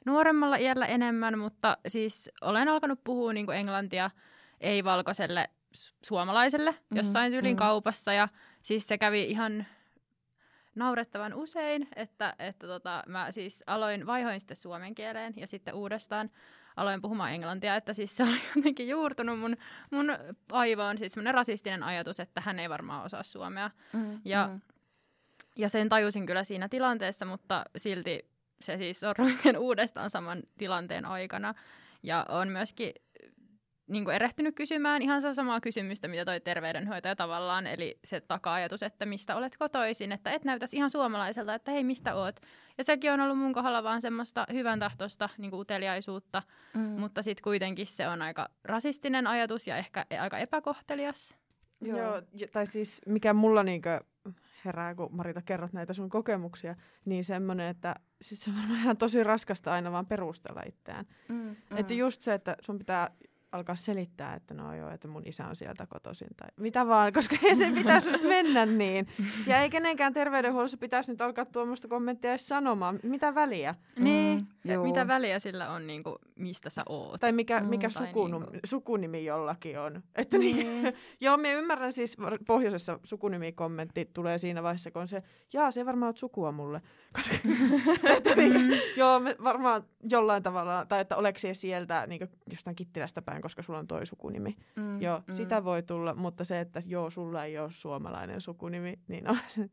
nuoremmalla 0.05 0.55
iällä 0.55 0.86
enemmän, 0.86 1.39
mutta 1.39 1.77
siis 1.88 2.29
olen 2.41 2.67
alkanut 2.67 3.00
puhua 3.03 3.33
niin 3.33 3.45
kuin 3.45 3.57
englantia 3.57 4.12
ei-valkoiselle 4.62 5.50
suomalaiselle 6.03 6.72
mm, 6.72 6.98
jossain 6.98 7.31
tyylin 7.31 7.55
mm. 7.55 7.57
kaupassa 7.57 8.13
ja 8.13 8.27
siis 8.62 8.88
se 8.88 8.98
kävi 8.98 9.24
ihan 9.24 9.65
naurettavan 10.75 11.33
usein, 11.33 11.88
että, 11.95 12.36
että 12.39 12.67
tota, 12.67 13.03
mä 13.07 13.31
siis 13.31 13.63
aloin, 13.67 14.05
vaihoin 14.05 14.39
sitten 14.39 14.57
suomen 14.57 14.95
kieleen 14.95 15.33
ja 15.38 15.48
sitten 15.48 15.74
uudestaan 15.74 16.29
aloin 16.75 17.01
puhumaan 17.01 17.33
englantia, 17.33 17.75
että 17.75 17.93
siis 17.93 18.15
se 18.15 18.24
oli 18.24 18.38
jotenkin 18.55 18.89
juurtunut 18.89 19.39
mun, 19.39 19.57
mun 19.91 20.17
aivoon, 20.51 20.98
siis 20.98 21.12
semmoinen 21.12 21.33
rasistinen 21.33 21.83
ajatus, 21.83 22.19
että 22.19 22.41
hän 22.41 22.60
ei 22.60 22.69
varmaan 22.69 23.05
osaa 23.05 23.24
suomea. 23.24 23.72
Mm, 23.93 24.22
ja, 24.25 24.48
mm. 24.48 24.62
Ja 25.55 25.69
sen 25.69 25.89
tajusin 25.89 26.25
kyllä 26.25 26.43
siinä 26.43 26.69
tilanteessa, 26.69 27.25
mutta 27.25 27.63
silti 27.77 28.25
se 28.62 28.77
siis 28.77 29.00
sorrui 29.00 29.33
sen 29.43 29.57
uudestaan 29.57 30.10
saman 30.10 30.43
tilanteen 30.57 31.05
aikana. 31.05 31.53
Ja 32.03 32.25
on 32.29 32.48
myöskin 32.48 32.93
niin 33.88 34.05
kuin 34.05 34.15
erehtynyt 34.15 34.55
kysymään 34.55 35.01
ihan 35.01 35.36
samaa 35.36 35.62
kysymystä, 35.62 36.07
mitä 36.07 36.25
toi 36.25 36.41
terveydenhoitaja 36.41 37.15
tavallaan, 37.15 37.67
eli 37.67 38.00
se 38.03 38.22
taka-ajatus, 38.22 38.83
että 38.83 39.05
mistä 39.05 39.36
olet 39.36 39.57
kotoisin, 39.57 40.12
että 40.12 40.31
et 40.31 40.43
näytäisi 40.43 40.77
ihan 40.77 40.89
suomalaiselta, 40.89 41.55
että 41.55 41.72
hei, 41.72 41.83
mistä 41.83 42.15
oot. 42.15 42.39
Ja 42.77 42.83
sekin 42.83 43.12
on 43.12 43.22
ollut 43.22 43.38
mun 43.38 43.53
kohdalla 43.53 43.83
vaan 43.83 44.01
semmoista 44.01 44.45
hyvän 44.53 44.79
tahtosta 44.79 45.29
niin 45.38 45.51
kuin 45.51 45.62
uteliaisuutta, 45.62 46.43
mm. 46.74 46.81
mutta 46.81 47.22
sitten 47.22 47.43
kuitenkin 47.43 47.88
se 47.88 48.07
on 48.07 48.22
aika 48.22 48.50
rasistinen 48.63 49.27
ajatus 49.27 49.67
ja 49.67 49.77
ehkä 49.77 50.05
aika 50.19 50.38
epäkohtelias. 50.38 51.38
Joo, 51.81 51.98
Joo 51.98 52.22
tai 52.51 52.65
siis 52.65 53.01
mikä 53.05 53.33
mulla 53.33 53.63
niinkö 53.63 54.01
herää, 54.65 54.96
kun 54.96 55.10
Marita 55.12 55.41
kerrot 55.41 55.74
näitä 55.74 55.93
sun 55.93 56.10
kokemuksia, 56.10 56.75
niin 57.05 57.24
semmoinen, 57.24 57.67
että 57.67 57.96
siis 58.22 58.43
se 58.43 58.51
on 58.51 58.77
ihan 58.77 58.98
tosi 58.98 59.24
raskasta 59.24 59.74
aina 59.74 59.91
vaan 59.91 60.05
perustella 60.05 60.62
itseään. 60.67 61.05
Mm, 61.29 61.36
mm. 61.36 61.77
Että 61.77 61.93
just 61.93 62.22
se, 62.22 62.34
että 62.34 62.55
sun 62.62 62.77
pitää 62.77 63.12
alkaa 63.53 63.75
selittää, 63.75 64.33
että 64.33 64.53
no 64.53 64.75
joo, 64.75 64.89
että 64.89 65.07
mun 65.07 65.24
isä 65.25 65.48
on 65.48 65.55
sieltä 65.55 65.88
kotoisin 65.89 66.27
tai 66.38 66.50
mitä 66.57 66.88
vaan, 66.88 67.13
koska 67.17 67.36
ei 67.43 67.55
se 67.55 67.72
pitäisi 67.72 68.12
nyt 68.12 68.24
mennä 68.24 68.65
niin. 68.65 69.07
Ja 69.48 69.62
ei 69.62 69.69
kenenkään 69.69 70.13
terveydenhuollossa 70.13 70.77
pitäisi 70.77 71.12
nyt 71.12 71.22
alkaa 71.22 71.45
tuommoista 71.45 71.88
kommenttia 71.88 72.31
edes 72.31 72.48
sanomaan. 72.48 73.00
Mitä 73.03 73.36
väliä? 73.36 73.75
Niin, 74.00 74.41
mm, 74.63 74.79
mitä 74.79 75.07
väliä 75.07 75.39
sillä 75.39 75.69
on, 75.69 75.88
niin 75.88 76.03
kuin, 76.03 76.15
mistä 76.36 76.69
sä 76.69 76.83
oot. 76.89 77.19
Tai 77.19 77.31
mikä, 77.31 77.60
mm, 77.60 77.67
mikä 77.67 77.89
sukunu, 77.89 78.39
niin 78.39 78.50
kuin... 78.50 78.60
sukunimi 78.65 79.25
jollakin 79.25 79.79
on. 79.79 80.03
Että 80.15 80.38
niin. 80.38 80.57
Niin, 80.57 80.93
joo, 81.22 81.38
me 81.38 81.53
ymmärrän 81.53 81.93
siis, 81.93 82.17
pohjoisessa 82.48 83.00
sukunimikommentti 83.03 84.10
tulee 84.13 84.38
siinä 84.38 84.63
vaiheessa, 84.63 84.91
kun 84.91 85.01
on 85.01 85.07
se, 85.07 85.24
jaa, 85.53 85.72
se 85.72 85.86
varmaan 85.86 86.07
oot 86.07 86.17
sukua 86.17 86.51
mulle. 86.51 86.81
Koska, 87.15 87.36
että 88.17 88.36
niin, 88.36 88.62
mm. 88.62 88.72
joo, 88.98 89.19
me 89.19 89.36
varmaan 89.43 89.83
jollain 90.12 90.43
tavalla, 90.43 90.86
tai 90.86 91.01
että 91.01 91.15
oleks 91.15 91.43
sieltä 91.53 92.07
niin 92.07 92.29
jostain 92.51 92.75
Kittilästä 92.75 93.22
päin, 93.22 93.41
koska 93.44 93.62
sulla 93.62 93.80
on 93.80 93.88
toi 93.88 94.06
sukunimi. 94.06 94.56
Mm, 94.76 95.02
joo, 95.02 95.22
mm. 95.28 95.36
sitä 95.36 95.64
voi 95.64 95.84
tulla, 95.84 96.16
mutta 96.16 96.44
se, 96.44 96.60
että 96.60 96.82
joo, 96.86 97.10
sulla 97.10 97.46
ei 97.46 97.60
ole 97.60 97.72
suomalainen 97.72 98.42
sukunimi, 98.42 99.00
niin 99.08 99.30
on 99.30 99.38
se. 99.48 99.70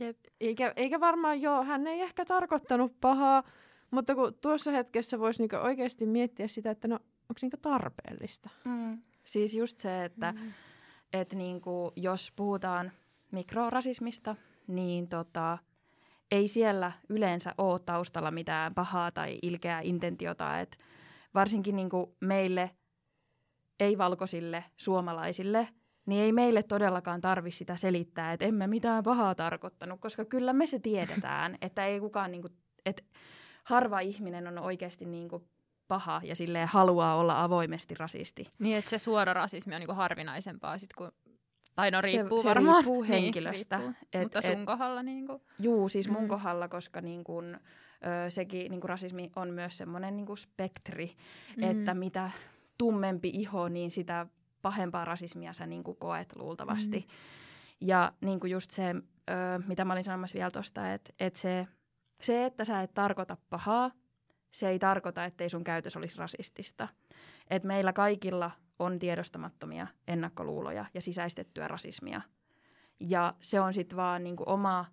Jep. 0.00 0.18
Eikä, 0.40 0.72
eikä 0.76 1.00
varmaan 1.00 1.42
joo, 1.42 1.64
hän 1.64 1.86
ei 1.86 2.00
ehkä 2.00 2.24
tarkoittanut 2.24 3.00
pahaa, 3.00 3.42
mutta 3.90 4.14
kun 4.14 4.34
tuossa 4.40 4.70
hetkessä 4.70 5.18
voisi 5.18 5.42
niinku 5.42 5.56
oikeasti 5.56 6.06
miettiä 6.06 6.48
sitä, 6.48 6.70
että 6.70 6.88
no, 6.88 6.94
onko 6.94 7.38
niinku 7.42 7.56
tarpeellista? 7.62 8.50
Mm. 8.64 8.98
Siis 9.24 9.54
just 9.54 9.80
se, 9.80 10.04
että 10.04 10.32
mm. 10.32 10.52
et 11.12 11.32
niinku, 11.32 11.92
jos 11.96 12.32
puhutaan 12.36 12.92
mikrorasismista, 13.30 14.36
niin 14.66 15.08
tota, 15.08 15.58
ei 16.30 16.48
siellä 16.48 16.92
yleensä 17.08 17.54
ole 17.58 17.78
taustalla 17.78 18.30
mitään 18.30 18.74
pahaa 18.74 19.10
tai 19.10 19.38
ilkeää 19.42 19.80
intentiota. 19.80 20.60
Et 20.60 20.78
varsinkin 21.34 21.76
niinku 21.76 22.16
meille 22.20 22.70
ei-valkoisille 23.80 24.64
suomalaisille, 24.76 25.68
niin 26.06 26.22
ei 26.22 26.32
meille 26.32 26.62
todellakaan 26.62 27.20
tarvi 27.20 27.50
sitä 27.50 27.76
selittää, 27.76 28.32
että 28.32 28.44
emme 28.44 28.66
mitään 28.66 29.02
pahaa 29.02 29.34
tarkoittanut, 29.34 30.00
koska 30.00 30.24
kyllä 30.24 30.52
me 30.52 30.66
se 30.66 30.78
tiedetään, 30.78 31.56
että 31.62 31.86
ei 31.86 32.00
kukaan, 32.00 32.30
niin 32.30 32.42
kuin, 32.42 32.52
että 32.86 33.02
harva 33.64 34.00
ihminen 34.00 34.46
on 34.46 34.58
oikeasti 34.58 35.04
niin 35.04 35.28
kuin 35.28 35.44
paha 35.88 36.20
ja 36.24 36.36
sille 36.36 36.64
haluaa 36.64 37.16
olla 37.16 37.44
avoimesti 37.44 37.94
rasisti. 37.94 38.48
Niin, 38.58 38.76
että 38.76 38.90
se 38.90 38.98
suora 38.98 39.32
rasismi 39.32 39.74
on 39.74 39.80
niin 39.80 39.86
kuin 39.86 39.96
harvinaisempaa 39.96 40.78
sit 40.78 40.92
kun 40.92 41.12
tai 41.78 41.90
no 41.90 42.00
riippuu 42.00 42.42
se, 42.42 42.48
varmaan. 42.48 42.74
Se 42.74 42.78
riippuu 42.78 43.02
niin, 43.02 43.12
henkilöstä. 43.22 43.78
Niin, 43.78 43.86
riippuu. 43.86 44.08
Et, 44.12 44.22
Mutta 44.22 44.42
sun 44.42 44.52
et, 44.52 44.64
kohdalla 44.64 45.02
niin 45.02 45.26
kuin... 45.26 45.42
Juu, 45.58 45.88
siis 45.88 46.08
mun 46.08 46.22
mm. 46.22 46.28
kohdalla, 46.28 46.68
koska 46.68 47.00
niin 47.00 47.24
kuin, 47.24 47.54
ö, 47.54 48.30
sekin 48.30 48.70
niin 48.70 48.80
kuin 48.80 48.88
rasismi 48.88 49.30
on 49.36 49.50
myös 49.50 49.78
semmoinen 49.78 50.16
niin 50.16 50.26
kuin 50.26 50.38
spektri, 50.38 51.16
mm. 51.56 51.62
että 51.62 51.94
mitä 51.94 52.30
tummempi 52.78 53.30
iho, 53.34 53.68
niin 53.68 53.90
sitä 53.90 54.26
pahempaa 54.62 55.04
rasismia 55.04 55.52
sä 55.52 55.66
niin 55.66 55.84
kuin 55.84 55.96
koet 55.96 56.36
luultavasti. 56.36 56.98
Mm. 56.98 57.06
Ja 57.80 58.12
niin 58.20 58.40
kuin 58.40 58.50
just 58.50 58.70
se, 58.70 58.94
ö, 59.30 59.34
mitä 59.66 59.84
mä 59.84 59.92
olin 59.92 60.04
sanomassa 60.04 60.36
vielä 60.36 60.50
tuosta, 60.50 60.92
että 60.92 61.12
et 61.20 61.36
se, 61.36 61.66
se, 62.22 62.44
että 62.44 62.64
sä 62.64 62.82
et 62.82 62.94
tarkoita 62.94 63.36
pahaa, 63.50 63.90
se 64.52 64.68
ei 64.68 64.78
tarkoita, 64.78 65.24
ettei 65.24 65.48
sun 65.48 65.64
käytös 65.64 65.96
olisi 65.96 66.18
rasistista. 66.18 66.88
Et 67.50 67.64
meillä 67.64 67.92
kaikilla 67.92 68.50
on 68.78 68.98
tiedostamattomia 68.98 69.86
ennakkoluuloja 70.08 70.84
ja 70.94 71.02
sisäistettyä 71.02 71.68
rasismia. 71.68 72.20
Ja 73.00 73.34
se 73.40 73.60
on 73.60 73.74
sitten 73.74 73.96
vaan 73.96 74.24
niinku 74.24 74.44
oma, 74.46 74.86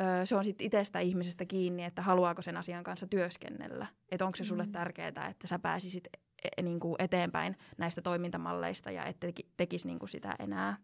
ö, 0.00 0.26
se 0.26 0.36
on 0.36 0.44
sitten 0.44 0.66
itsestä 0.66 1.00
ihmisestä 1.00 1.44
kiinni, 1.44 1.84
että 1.84 2.02
haluaako 2.02 2.42
sen 2.42 2.56
asian 2.56 2.84
kanssa 2.84 3.06
työskennellä. 3.06 3.86
Että 4.08 4.26
onko 4.26 4.36
se 4.36 4.44
sulle 4.44 4.64
mm. 4.64 4.72
tärkeää, 4.72 5.28
että 5.30 5.46
sä 5.46 5.58
pääsisit 5.58 6.08
e, 6.44 6.48
e, 6.56 6.62
niinku 6.62 6.96
eteenpäin 6.98 7.56
näistä 7.78 8.02
toimintamalleista 8.02 8.90
ja 8.90 9.04
et 9.04 9.20
teki, 9.20 9.46
tekisi 9.56 9.88
niinku 9.88 10.06
sitä 10.06 10.36
enää. 10.38 10.76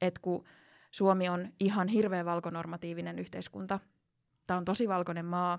Et 0.00 0.18
kun 0.18 0.44
Suomi 0.90 1.28
on 1.28 1.48
ihan 1.60 1.88
hirveän 1.88 2.26
valkonormatiivinen 2.26 3.18
yhteiskunta. 3.18 3.80
Tämä 4.46 4.58
on 4.58 4.64
tosi 4.64 4.88
valkoinen 4.88 5.26
maa, 5.26 5.58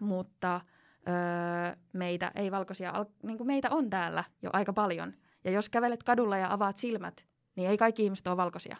mutta– 0.00 0.60
öö, 1.08 1.76
meitä 1.92 2.32
ei-valkoisia, 2.34 3.06
niin 3.22 3.36
kuin 3.36 3.46
meitä 3.46 3.70
on 3.70 3.90
täällä 3.90 4.24
jo 4.42 4.50
aika 4.52 4.72
paljon. 4.72 5.14
Ja 5.44 5.50
jos 5.50 5.68
kävelet 5.68 6.02
kadulla 6.02 6.36
ja 6.36 6.52
avaat 6.52 6.78
silmät, 6.78 7.26
niin 7.56 7.70
ei 7.70 7.76
kaikki 7.76 8.04
ihmiset 8.04 8.26
ole 8.26 8.36
valkoisia. 8.36 8.76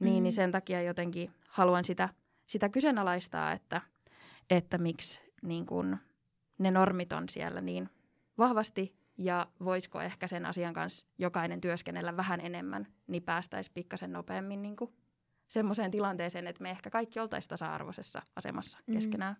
Niin, 0.00 0.16
mm. 0.16 0.22
niin 0.22 0.32
sen 0.32 0.52
takia 0.52 0.82
jotenkin 0.82 1.32
haluan 1.48 1.84
sitä, 1.84 2.08
sitä 2.46 2.68
kyseenalaistaa, 2.68 3.52
että, 3.52 3.80
että 4.50 4.78
miksi 4.78 5.20
niin 5.42 5.66
kun, 5.66 5.98
ne 6.58 6.70
normit 6.70 7.12
on 7.12 7.28
siellä 7.28 7.60
niin 7.60 7.90
vahvasti 8.42 8.96
ja 9.18 9.46
voisiko 9.64 10.00
ehkä 10.00 10.26
sen 10.26 10.46
asian 10.46 10.74
kanssa 10.74 11.06
jokainen 11.18 11.60
työskennellä 11.60 12.16
vähän 12.16 12.40
enemmän, 12.40 12.86
niin 13.06 13.22
päästäisiin 13.22 13.74
pikkasen 13.74 14.12
nopeammin 14.12 14.62
niin 14.62 14.76
semmoiseen 15.46 15.90
tilanteeseen, 15.90 16.46
että 16.46 16.62
me 16.62 16.70
ehkä 16.70 16.90
kaikki 16.90 17.20
oltaisiin 17.20 17.48
tasa-arvoisessa 17.48 18.22
asemassa 18.36 18.78
mm. 18.86 18.94
keskenään. 18.94 19.36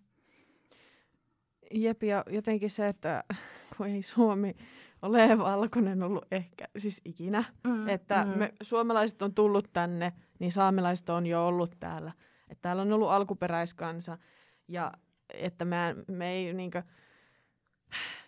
Jep, 1.74 2.02
ja 2.02 2.24
jotenkin 2.30 2.70
se, 2.70 2.88
että 2.88 3.24
kun 3.76 3.86
ei 3.86 4.02
Suomi 4.02 4.54
ole 5.02 5.38
valkoinen 5.38 6.02
ollut 6.02 6.24
ehkä 6.30 6.68
siis 6.76 7.00
ikinä, 7.04 7.44
mm, 7.64 7.88
että 7.88 8.24
mm. 8.24 8.38
me 8.38 8.54
suomalaiset 8.62 9.22
on 9.22 9.34
tullut 9.34 9.72
tänne, 9.72 10.12
niin 10.38 10.52
saamelaiset 10.52 11.08
on 11.08 11.26
jo 11.26 11.46
ollut 11.46 11.76
täällä. 11.80 12.12
Että 12.48 12.62
täällä 12.62 12.82
on 12.82 12.92
ollut 12.92 13.10
alkuperäiskansa 13.10 14.18
ja 14.68 14.92
että 15.34 15.64
me, 15.64 15.96
me 16.08 16.30
ei 16.30 16.54
niinkö, 16.54 16.82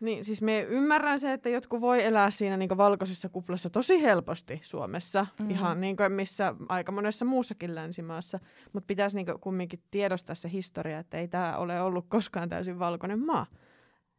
niin, 0.00 0.24
siis 0.24 0.42
me 0.42 0.60
ymmärrän 0.60 1.20
se, 1.20 1.32
että 1.32 1.48
jotkut 1.48 1.80
voi 1.80 2.04
elää 2.04 2.30
siinä 2.30 2.56
niin 2.56 2.76
valkoisessa 2.76 3.28
kuplassa 3.28 3.70
tosi 3.70 4.02
helposti 4.02 4.60
Suomessa, 4.62 5.26
mm. 5.40 5.50
ihan 5.50 5.80
niin 5.80 5.96
kuin 5.96 6.12
missä 6.12 6.54
aika 6.68 6.92
monessa 6.92 7.24
muussakin 7.24 7.74
länsimaassa, 7.74 8.40
mutta 8.72 8.86
pitäisi 8.86 9.16
niin 9.16 9.40
kumminkin 9.40 9.82
tiedostaa 9.90 10.34
se 10.34 10.50
historia, 10.50 10.98
että 10.98 11.18
ei 11.18 11.28
tämä 11.28 11.56
ole 11.56 11.80
ollut 11.82 12.06
koskaan 12.08 12.48
täysin 12.48 12.78
valkoinen 12.78 13.26
maa. 13.26 13.46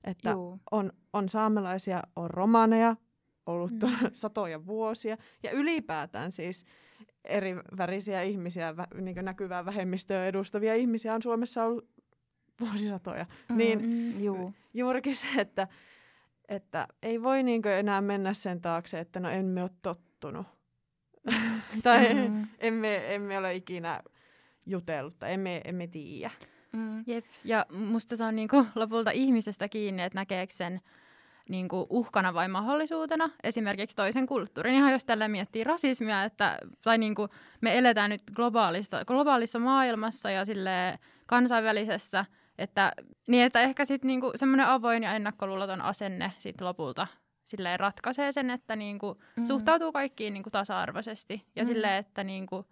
Että 0.03 0.35
on, 0.71 0.91
on 1.13 1.29
saamelaisia, 1.29 2.03
on 2.15 2.29
romaneja, 2.29 2.95
ollut 3.45 3.71
mm. 3.71 4.09
satoja 4.13 4.65
vuosia 4.65 5.17
ja 5.43 5.51
ylipäätään 5.51 6.31
siis 6.31 6.65
eri 7.23 7.55
värisiä 7.77 8.21
ihmisiä, 8.21 8.73
niin 9.01 9.25
näkyvää 9.25 9.65
vähemmistöä 9.65 10.25
edustavia 10.25 10.75
ihmisiä 10.75 11.13
on 11.13 11.21
Suomessa 11.21 11.63
ollut 11.63 11.89
vuosisatoja. 12.61 13.25
Mm, 13.49 13.57
niin 13.57 13.81
mm, 13.81 14.19
juu. 14.23 14.53
juurikin 14.73 15.15
se, 15.15 15.27
että, 15.37 15.67
että 16.47 16.87
ei 17.03 17.23
voi 17.23 17.43
niinkö 17.43 17.79
enää 17.79 18.01
mennä 18.01 18.33
sen 18.33 18.61
taakse, 18.61 18.99
että 18.99 19.19
no 19.19 19.29
emme 19.29 19.61
ole 19.61 19.71
tottunut. 19.81 20.47
tai 21.83 22.13
Mm. 22.13 22.47
emme, 22.59 23.15
emme 23.15 23.37
ole 23.37 23.55
ikinä 23.55 24.01
jutellut 24.65 25.19
tai 25.19 25.33
emme, 25.33 25.61
emme 25.65 25.87
tiedä. 25.87 26.31
Mm. 26.71 27.03
Jep. 27.07 27.25
Ja 27.43 27.65
musta 27.69 28.15
se 28.15 28.23
on 28.23 28.35
niinku 28.35 28.65
lopulta 28.75 29.11
ihmisestä 29.11 29.69
kiinni, 29.69 30.03
että 30.03 30.19
näkeekö 30.19 30.53
sen 30.53 30.81
niinku 31.49 31.87
uhkana 31.89 32.33
vai 32.33 32.47
mahdollisuutena. 32.47 33.29
Esimerkiksi 33.43 33.95
toisen 33.95 34.25
kulttuurin. 34.25 34.75
Ihan 34.75 34.91
jos 34.91 35.05
tällä 35.05 35.27
miettii 35.27 35.63
rasismia, 35.63 36.23
että, 36.23 36.59
tai 36.83 36.97
niinku 36.97 37.27
me 37.61 37.77
eletään 37.77 38.09
nyt 38.09 38.21
globaalissa, 38.35 39.05
globaalissa 39.05 39.59
maailmassa 39.59 40.31
ja 40.31 40.45
sille 40.45 40.99
kansainvälisessä, 41.25 42.25
että, 42.57 42.91
niin 43.27 43.43
että 43.45 43.61
ehkä 43.61 43.85
sitten 43.85 44.07
niinku 44.07 44.31
semmoinen 44.35 44.65
avoin 44.67 45.03
ja 45.03 45.13
ennakkoluuloton 45.13 45.81
asenne 45.81 46.33
sit 46.39 46.61
lopulta 46.61 47.07
silleen 47.45 47.79
ratkaisee 47.79 48.31
sen, 48.31 48.49
että 48.49 48.75
niinku 48.75 49.21
Mm. 49.35 49.45
suhtautuu 49.45 49.91
kaikkiin 49.91 50.33
niinku 50.33 50.49
tasa-arvoisesti. 50.49 51.45
Ja 51.55 51.63
Mm. 51.63 51.67
silleen, 51.67 51.93
että 51.93 52.23
niinku, 52.23 52.65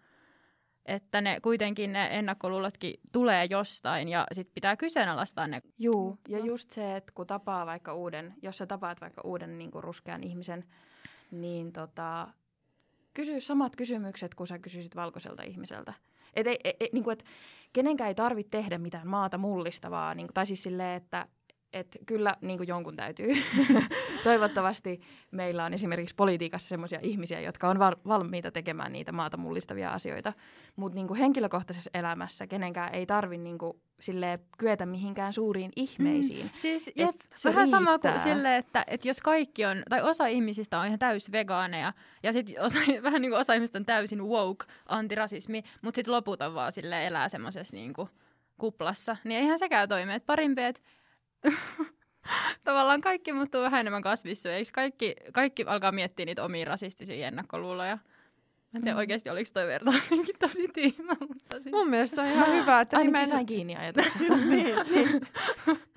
että 0.86 1.22
ne 1.22 1.40
kuitenkin 1.42 1.94
ne 1.94 2.08
ennakkoluulotkin 2.18 2.94
tulee 3.12 3.46
jostain 3.50 4.10
ja 4.10 4.28
sit 4.32 4.50
pitää 4.54 4.76
kyseenalaistaa 4.78 5.48
ne. 5.48 5.62
Juu, 5.80 6.18
ja 6.28 6.40
No. 6.40 6.46
just 6.46 6.72
se, 6.72 6.96
että 6.96 7.12
kun 7.16 7.28
tapaa 7.28 7.66
vaikka 7.66 7.94
uuden, 7.94 8.34
jos 8.42 8.58
sä 8.58 8.66
tapaat 8.66 9.02
vaikka 9.02 9.22
uuden 9.26 9.58
niin 9.58 9.72
kuin 9.72 9.84
ruskean 9.84 10.24
ihmisen, 10.24 10.66
niin 11.32 11.72
tota, 11.74 12.28
kysy 13.14 13.42
samat 13.42 13.76
kysymykset, 13.76 14.36
kun 14.36 14.48
sä 14.48 14.60
kysyisit 14.60 14.96
valkoiselta 14.96 15.44
ihmiseltä. 15.44 15.94
Et 16.34 16.48
ei, 16.48 16.60
ei, 16.64 16.90
niin 16.94 17.04
kuin, 17.04 17.14
et 17.14 17.26
kenenkään 17.74 18.08
ei 18.08 18.16
tarvitse 18.16 18.50
tehdä 18.50 18.78
mitään 18.78 19.08
maata 19.08 19.38
mullistavaa, 19.38 20.16
niin 20.16 20.28
tai 20.34 20.46
siis 20.46 20.64
silleen, 20.64 20.98
että 20.98 21.28
et 21.74 21.98
kyllä 22.06 22.36
niin 22.42 22.58
kuin 22.58 22.68
jonkun 22.68 22.96
täytyy. 22.96 23.30
Toivottavasti 24.24 25.02
meillä 25.32 25.66
on 25.66 25.74
esimerkiksi 25.74 26.16
politiikassa 26.16 26.68
sellaisia 26.68 27.00
ihmisiä, 27.02 27.42
jotka 27.42 27.70
on 27.70 27.80
val- 27.80 27.96
valmiita 28.08 28.52
tekemään 28.52 28.92
niitä 28.92 29.12
maata 29.12 29.38
mullistavia 29.38 29.92
asioita. 29.94 30.34
Mutta 30.76 30.96
niin 30.96 31.16
henkilökohtaisessa 31.16 31.90
elämässä 31.94 32.48
kenenkään 32.48 32.94
ei 32.94 33.06
tarvitse 33.06 33.44
niin 33.44 33.58
silleen, 34.00 34.40
kyetä 34.58 34.86
mihinkään 34.86 35.34
suuriin 35.34 35.72
ihmeisiin. 35.76 36.52
Siis 36.56 36.88
Et 36.88 36.94
jep, 36.96 37.16
se 37.36 37.50
vähän 37.50 37.68
sama 37.68 38.00
kuin 38.00 38.12
riittää. 38.14 38.34
sille, 38.34 38.58
että, 38.58 38.84
että 38.88 39.08
jos 39.08 39.20
kaikki 39.20 39.66
on, 39.66 39.84
tai 39.90 40.02
osa 40.02 40.28
ihmisistä 40.28 40.80
on 40.80 40.86
ihan 40.86 41.00
täys 41.00 41.32
vegaaneja, 41.32 41.94
ja 42.24 42.34
sitten 42.34 42.62
osa, 42.62 42.80
vähän 43.04 43.22
niin 43.22 43.32
kuin 43.32 43.40
osa 43.40 43.54
ihmisistä 43.54 43.78
on 43.78 43.86
täysin 43.86 44.24
woke, 44.24 44.66
antirasismi, 44.86 45.64
mutta 45.82 45.96
sitten 45.96 46.14
loput 46.14 46.42
on 46.42 46.54
vaan 46.54 46.72
sille 46.72 47.08
elää 47.08 47.30
semmoisessa 47.30 47.76
niin 47.76 47.94
kuplassa, 48.58 49.18
niin 49.24 49.40
eihän 49.40 49.60
sekään 49.60 49.90
toimi. 49.90 50.14
Että 50.14 50.26
parempi, 50.26 50.62
että 50.62 50.82
tavallaan 52.64 53.02
kaikki 53.02 53.34
muuttuu 53.34 53.62
vähän 53.62 53.80
enemmän 53.80 54.02
kasvissyöjiksi. 54.02 54.74
Kaikki, 54.74 55.16
kaikki 55.34 55.64
alkaa 55.68 55.92
miettiä 55.92 56.26
niitä 56.26 56.44
omia 56.44 56.66
rasistisia 56.66 57.28
ennakkoluuloja. 57.28 57.98
Mä 58.72 58.78
en 58.78 58.82
tiedä 58.82 58.96
Mm. 58.96 58.98
oikeasti, 58.98 59.30
oliko 59.30 59.50
toi 59.54 59.68
vertaus 59.68 60.10
tosi 60.40 60.68
tyhmä, 60.68 61.14
mutta 61.28 61.60
siis... 61.60 61.74
Mun 61.74 61.90
mielestä 61.90 62.16
se 62.16 62.22
on 62.22 62.28
ihan 62.28 62.52
hyvä, 62.62 62.82
että 62.82 62.98
Ainakin 62.98 63.14
nimen... 63.14 63.28
sain 63.28 63.46
kiinni 63.46 63.76
ajatuksesta. 63.76 64.38
niin, 64.50 64.76
niin. 64.92 65.22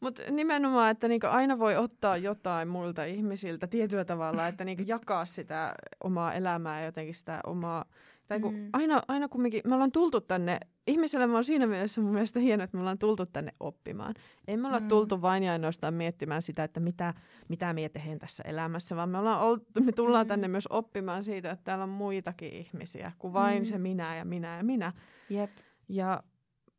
Mutta 0.00 0.22
nimenomaan, 0.30 0.90
että 0.90 1.08
niinku 1.08 1.26
aina 1.26 1.58
voi 1.58 1.76
ottaa 1.76 2.16
jotain 2.16 2.68
muilta 2.68 3.04
ihmisiltä 3.04 3.66
tietyllä 3.66 4.04
tavalla, 4.04 4.46
että 4.46 4.64
niinku 4.64 4.84
jakaa 4.86 5.24
sitä 5.26 5.74
omaa 6.04 6.34
elämää 6.34 6.78
ja 6.80 6.86
jotenkin 6.86 7.14
sitä 7.14 7.40
omaa... 7.46 7.84
Tai 8.28 8.40
kun 8.40 8.54
Mm. 8.54 8.68
aina, 8.72 9.02
aina 9.08 9.28
kumminkin, 9.28 9.60
me 9.64 9.74
ollaan 9.74 9.92
tultu 9.92 10.20
tänne, 10.20 10.60
ihmiselämä 10.86 11.36
on 11.36 11.44
siinä 11.44 11.66
mielessä 11.66 12.00
mun 12.00 12.12
mielestä 12.12 12.40
hieno, 12.40 12.64
että 12.64 12.76
me 12.76 12.80
ollaan 12.80 12.98
tultu 12.98 13.26
tänne 13.26 13.52
oppimaan. 13.60 14.14
Ei 14.48 14.56
me 14.56 14.68
olla 14.68 14.80
Mm. 14.80 14.88
tultu 14.88 15.22
vain 15.22 15.42
ja 15.42 15.52
ainoastaan 15.52 15.94
miettimään 15.94 16.42
sitä, 16.42 16.64
että 16.64 16.80
mitä, 16.80 17.14
mitä 17.48 17.72
mie 17.72 17.88
tehen 17.88 18.18
tässä 18.18 18.42
elämässä, 18.46 18.96
vaan 18.96 19.08
me, 19.08 19.18
ollaan 19.18 19.40
oltu, 19.40 19.64
me 19.84 19.92
tullaan 19.92 20.26
Mm. 20.26 20.28
tänne 20.28 20.48
myös 20.48 20.66
oppimaan 20.70 21.24
siitä, 21.24 21.50
että 21.50 21.64
täällä 21.64 21.82
on 21.84 21.88
muitakin 21.90 22.52
ihmisiä 22.52 23.12
kuin 23.18 23.32
vain 23.32 23.58
Mm. 23.58 23.64
se 23.64 23.78
minä 23.78 24.16
ja 24.16 24.24
minä 24.24 24.56
ja 24.56 24.62
minä. 24.62 24.92
Jep. 25.30 25.50
Ja 25.88 26.22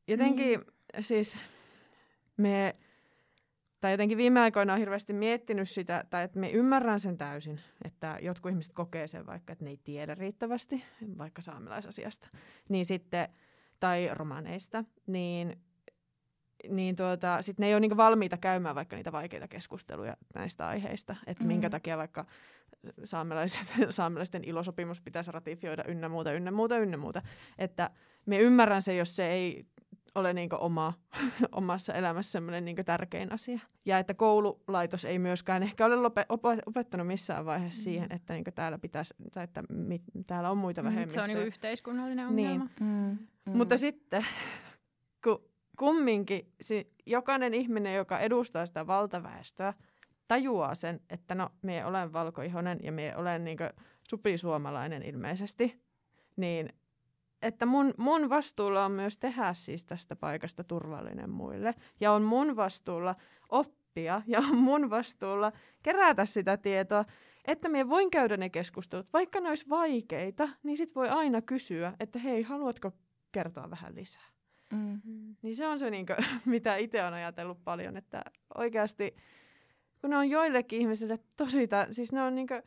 jotenkin 0.07 0.45
niin. 0.59 1.03
siis 1.03 1.37
me, 2.41 2.75
tai 3.81 3.93
jotenkin 3.93 4.17
viime 4.17 4.39
aikoina 4.39 4.73
on 4.73 4.79
hirveästi 4.79 5.13
miettinyt 5.13 5.69
sitä, 5.69 6.05
tai 6.09 6.23
että 6.23 6.39
me 6.39 6.49
ymmärrän 6.49 6.99
sen 6.99 7.17
täysin, 7.17 7.59
että 7.85 8.17
jotkut 8.21 8.49
ihmiset 8.49 8.73
kokee 8.73 9.07
sen 9.07 9.25
vaikka, 9.25 9.53
että 9.53 9.65
ne 9.65 9.69
ei 9.69 9.79
tiedä 9.83 10.15
riittävästi, 10.15 10.83
vaikka 11.17 11.41
saamelaisasiasta, 11.41 12.27
niin 12.69 12.85
sitten, 12.85 13.29
tai 13.79 14.09
romaneista, 14.13 14.83
niin 15.07 15.61
niin 16.69 16.95
tuota, 16.95 17.41
sit 17.41 17.59
ne 17.59 17.67
ei 17.67 17.73
ole 17.73 17.79
niinku 17.79 17.97
valmiita 17.97 18.37
käymään 18.37 18.75
vaikka 18.75 18.95
niitä 18.95 19.11
vaikeita 19.11 19.47
keskusteluja 19.47 20.17
näistä 20.35 20.67
aiheista, 20.67 21.15
että 21.27 21.43
mm. 21.43 21.47
minkä 21.47 21.69
takia 21.69 21.97
vaikka 21.97 22.25
saamelaiset, 23.03 23.73
saamelaisten 23.89 24.43
ilosopimus 24.43 25.01
pitäisi 25.01 25.31
ratifioida 25.31 25.83
ynnä 25.87 26.09
muuta, 26.09 26.33
ynnä 26.33 26.51
muuta, 26.51 26.77
ynnä 26.77 26.97
muuta. 26.97 27.21
Että 27.57 27.89
me 28.25 28.37
ymmärrän 28.37 28.81
se, 28.81 28.95
jos 28.95 29.15
se 29.15 29.31
ei 29.31 29.65
ole 30.15 30.33
niinku 30.33 30.55
oma, 30.59 30.93
omassa 31.51 31.93
elämässä 31.93 32.31
semmoinen 32.31 32.65
niinku 32.65 32.83
tärkein 32.83 33.31
asia. 33.33 33.59
Ja 33.85 33.97
että 33.99 34.13
koululaitos 34.13 35.05
ei 35.05 35.19
myöskään 35.19 35.63
ehkä 35.63 35.85
ole 35.85 35.95
lope, 35.95 36.25
op- 36.29 36.45
opettanut 36.65 37.07
missään 37.07 37.45
vaiheessa 37.45 37.79
Mm. 37.81 37.83
siihen, 37.83 38.11
että 38.11 38.33
niinku 38.33 38.51
täällä, 38.55 38.77
pitäisi, 38.77 39.13
tai 39.31 39.43
että 39.43 39.63
mit, 39.69 40.01
täällä 40.27 40.49
on 40.51 40.57
muita 40.57 40.81
Mm, 40.81 40.87
Se 40.87 40.93
vähemmistöjä. 40.93 41.23
on 41.23 41.27
niinku 41.27 41.47
yhteiskunnallinen 41.47 42.35
Niin. 42.35 42.47
ongelma. 42.49 42.69
Mm. 42.79 43.17
Mm. 43.49 43.57
Mutta 43.57 43.77
sitten, 43.77 44.25
kun 45.23 45.43
kumminkin 45.77 46.51
si- 46.61 46.91
jokainen 47.05 47.53
ihminen, 47.53 47.95
joka 47.95 48.19
edustaa 48.19 48.65
sitä 48.65 48.87
valtaväestöä, 48.87 49.73
tajuaa 50.27 50.75
sen, 50.75 50.99
että 51.09 51.35
no, 51.35 51.49
me 51.61 51.85
olen 51.85 52.13
valkoihonen 52.13 52.79
ja 52.83 52.91
me 52.91 53.13
olen 53.17 53.43
niin 53.43 53.57
supisuomalainen 54.09 55.03
ilmeisesti, 55.03 55.81
niin 56.35 56.69
että 57.41 57.65
mun, 57.65 57.93
mun 57.97 58.29
vastuulla 58.29 58.85
on 58.85 58.91
myös 58.91 59.17
tehdä 59.17 59.53
siis 59.53 59.85
tästä 59.85 60.15
paikasta 60.15 60.63
turvallinen 60.63 61.29
muille. 61.29 61.75
Ja 61.99 62.11
on 62.11 62.21
mun 62.21 62.55
vastuulla 62.55 63.15
oppia 63.49 64.21
ja 64.27 64.39
on 64.39 64.57
mun 64.57 64.89
vastuulla 64.89 65.51
kerätä 65.83 66.25
sitä 66.25 66.57
tietoa, 66.57 67.05
että 67.45 67.69
me 67.69 67.89
voin 67.89 68.09
käydä 68.09 68.37
ne 68.37 68.49
keskustelut. 68.49 69.13
Vaikka 69.13 69.39
ne 69.39 69.49
olisi 69.49 69.69
vaikeita, 69.69 70.49
niin 70.63 70.77
sit 70.77 70.95
voi 70.95 71.09
aina 71.09 71.41
kysyä, 71.41 71.93
että 71.99 72.19
hei, 72.19 72.41
haluatko 72.41 72.91
kertoa 73.31 73.69
vähän 73.69 73.95
lisää? 73.95 74.27
Mm. 74.73 75.01
Niin 75.41 75.55
se 75.55 75.67
on 75.67 75.79
se, 75.79 75.89
niin 75.89 76.05
kuin, 76.05 76.17
mitä 76.45 76.75
itse 76.75 77.01
olen 77.01 77.13
ajatellut 77.13 77.63
paljon, 77.63 77.97
että 77.97 78.23
oikeasti, 78.57 79.15
kun 80.01 80.09
ne 80.09 80.17
on 80.17 80.29
joillekin 80.29 80.81
ihmisille 80.81 81.19
tosi, 81.37 81.69
siis 81.91 82.11
ne 82.11 82.21
on 82.21 82.35
niin 82.35 82.47
kuin, 82.47 82.63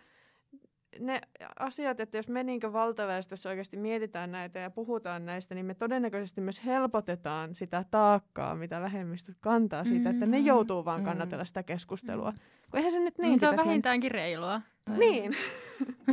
ne 1.01 1.21
asiat, 1.59 2.01
että 2.01 2.17
jos 2.17 2.29
me 2.29 2.43
niin 2.43 2.61
valtaväestössä 2.73 3.49
oikeasti 3.49 3.77
mietitään 3.77 4.33
näitä 4.33 4.59
ja 4.59 4.71
puhutaan 4.71 5.27
näistä, 5.27 5.55
niin 5.55 5.67
me 5.67 5.75
todennäköisesti 5.75 6.41
myös 6.41 6.65
helpotetaan 6.65 7.55
sitä 7.55 7.85
taakkaa, 7.91 8.55
mitä 8.55 8.81
vähemmistöt 8.81 9.37
kantaa 9.41 9.85
siitä, 9.85 10.11
että 10.11 10.27
ne 10.27 10.39
Mm, 10.39 10.47
joutuu 10.47 10.85
vaan 10.85 11.01
mm. 11.01 11.05
kannatella 11.05 11.45
sitä 11.45 11.63
keskustelua. 11.63 12.31
Mm. 12.31 12.37
Kun 12.71 12.79
eihän 12.79 12.93
se 12.93 12.99
nyt 13.01 13.19
Niin, 13.19 13.29
niin 13.29 13.39
se 13.39 13.49
on 13.49 13.57
vähintäänkin 13.57 14.11
reilua. 14.11 14.61
Tai- 14.85 14.99
Niin. 14.99 15.37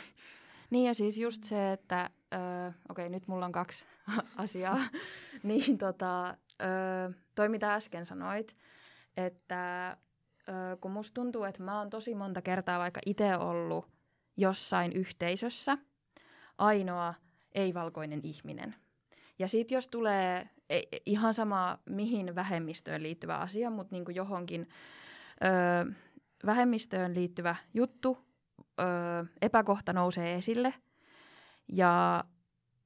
Niin 0.70 0.86
ja 0.88 0.94
siis 0.94 1.18
just 1.18 1.44
se, 1.44 1.72
että 1.72 2.10
öö, 2.34 2.72
okei 2.90 3.10
nyt 3.10 3.28
mulla 3.28 3.46
on 3.46 3.52
kaksi 3.52 3.86
asiaa, 4.38 4.80
niin 5.44 5.78
tota, 5.78 6.28
öö, 6.62 7.10
toi 7.36 7.50
mitä 7.50 7.74
äsken 7.74 8.06
sanoit, 8.06 8.56
että 9.18 9.98
öö, 10.50 10.78
kun 10.82 10.92
musta 10.92 11.14
tuntuu, 11.14 11.44
että 11.44 11.64
mä 11.64 11.78
oon 11.80 11.90
tosi 11.90 12.16
monta 12.16 12.42
kertaa 12.42 12.80
vaikka 12.80 13.02
itse 13.06 13.38
ollut 13.38 13.88
jossain 14.38 14.94
yhteisössä 14.94 15.78
ainoa 16.58 17.14
ei-valkoinen 17.56 18.20
ihminen. 18.24 18.76
Ja 19.40 19.48
sitten 19.48 19.76
jos 19.76 19.88
tulee 19.88 20.50
ei, 20.70 20.88
ihan 21.06 21.34
sama 21.34 21.80
mihin 21.90 22.36
vähemmistöön 22.36 23.04
liittyvä 23.04 23.38
asia, 23.38 23.70
mutta 23.70 23.96
niinku 23.96 24.12
johonkin 24.12 24.70
öö, 25.44 25.94
vähemmistöön 26.46 27.16
liittyvä 27.16 27.56
juttu, 27.74 28.18
öö, 28.80 28.86
epäkohta 29.42 29.94
nousee 29.94 30.36
esille. 30.36 30.74
Ja 31.68 32.24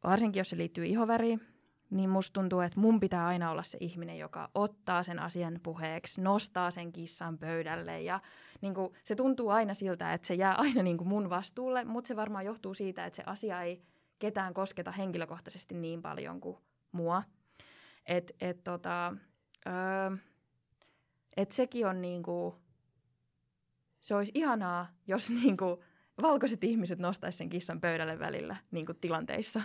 varsinkin 0.03 0.39
jos 0.39 0.49
se 0.49 0.57
liittyy 0.57 0.85
ihoväriin, 0.85 1.41
niin 1.89 2.09
musta 2.09 2.33
tuntuu, 2.33 2.59
että 2.59 2.79
mun 2.79 2.99
pitää 2.99 3.27
aina 3.27 3.51
olla 3.51 3.63
se 3.63 3.77
ihminen, 3.81 4.19
joka 4.19 4.49
ottaa 4.55 5.03
sen 5.03 5.19
asian 5.19 5.59
puheeksi, 5.63 6.21
nostaa 6.21 6.71
sen 6.71 6.91
kissan 6.91 7.37
pöydälle. 7.37 8.01
Ja 8.01 8.19
niin 8.61 8.73
kuin, 8.73 8.93
se 9.03 9.15
tuntuu 9.15 9.49
aina 9.49 9.73
siltä, 9.73 10.13
että 10.13 10.27
se 10.27 10.33
jää 10.33 10.55
aina 10.55 10.83
niin 10.83 10.97
kuin 10.97 11.07
mun 11.07 11.29
vastuulle, 11.29 11.85
mutta 11.85 12.07
se 12.07 12.15
varmaan 12.15 12.45
johtuu 12.45 12.73
siitä, 12.73 13.05
että 13.05 13.17
se 13.17 13.23
asia 13.25 13.61
ei 13.61 13.81
ketään 14.19 14.53
kosketa 14.53 14.91
henkilökohtaisesti 14.91 15.75
niin 15.75 16.01
paljon 16.01 16.41
kuin 16.41 16.57
mua. 16.91 17.23
Että 18.05 18.33
et, 18.41 18.63
tota, 18.63 19.13
öö, 19.67 20.17
et 21.37 21.51
sekin 21.51 21.87
on 21.87 22.01
niin 22.01 22.23
kuin, 22.23 22.55
se 24.01 24.15
olisi 24.15 24.31
ihanaa, 24.35 24.87
jos 25.07 25.29
niin 25.43 25.57
kuin, 25.57 25.79
valkoiset 26.21 26.63
ihmiset 26.63 26.99
nostaisi 26.99 27.37
sen 27.37 27.49
kissan 27.49 27.81
pöydälle 27.81 28.19
välillä 28.19 28.55
niin 28.71 28.85
kuin 28.85 28.97
tilanteissa. 29.01 29.61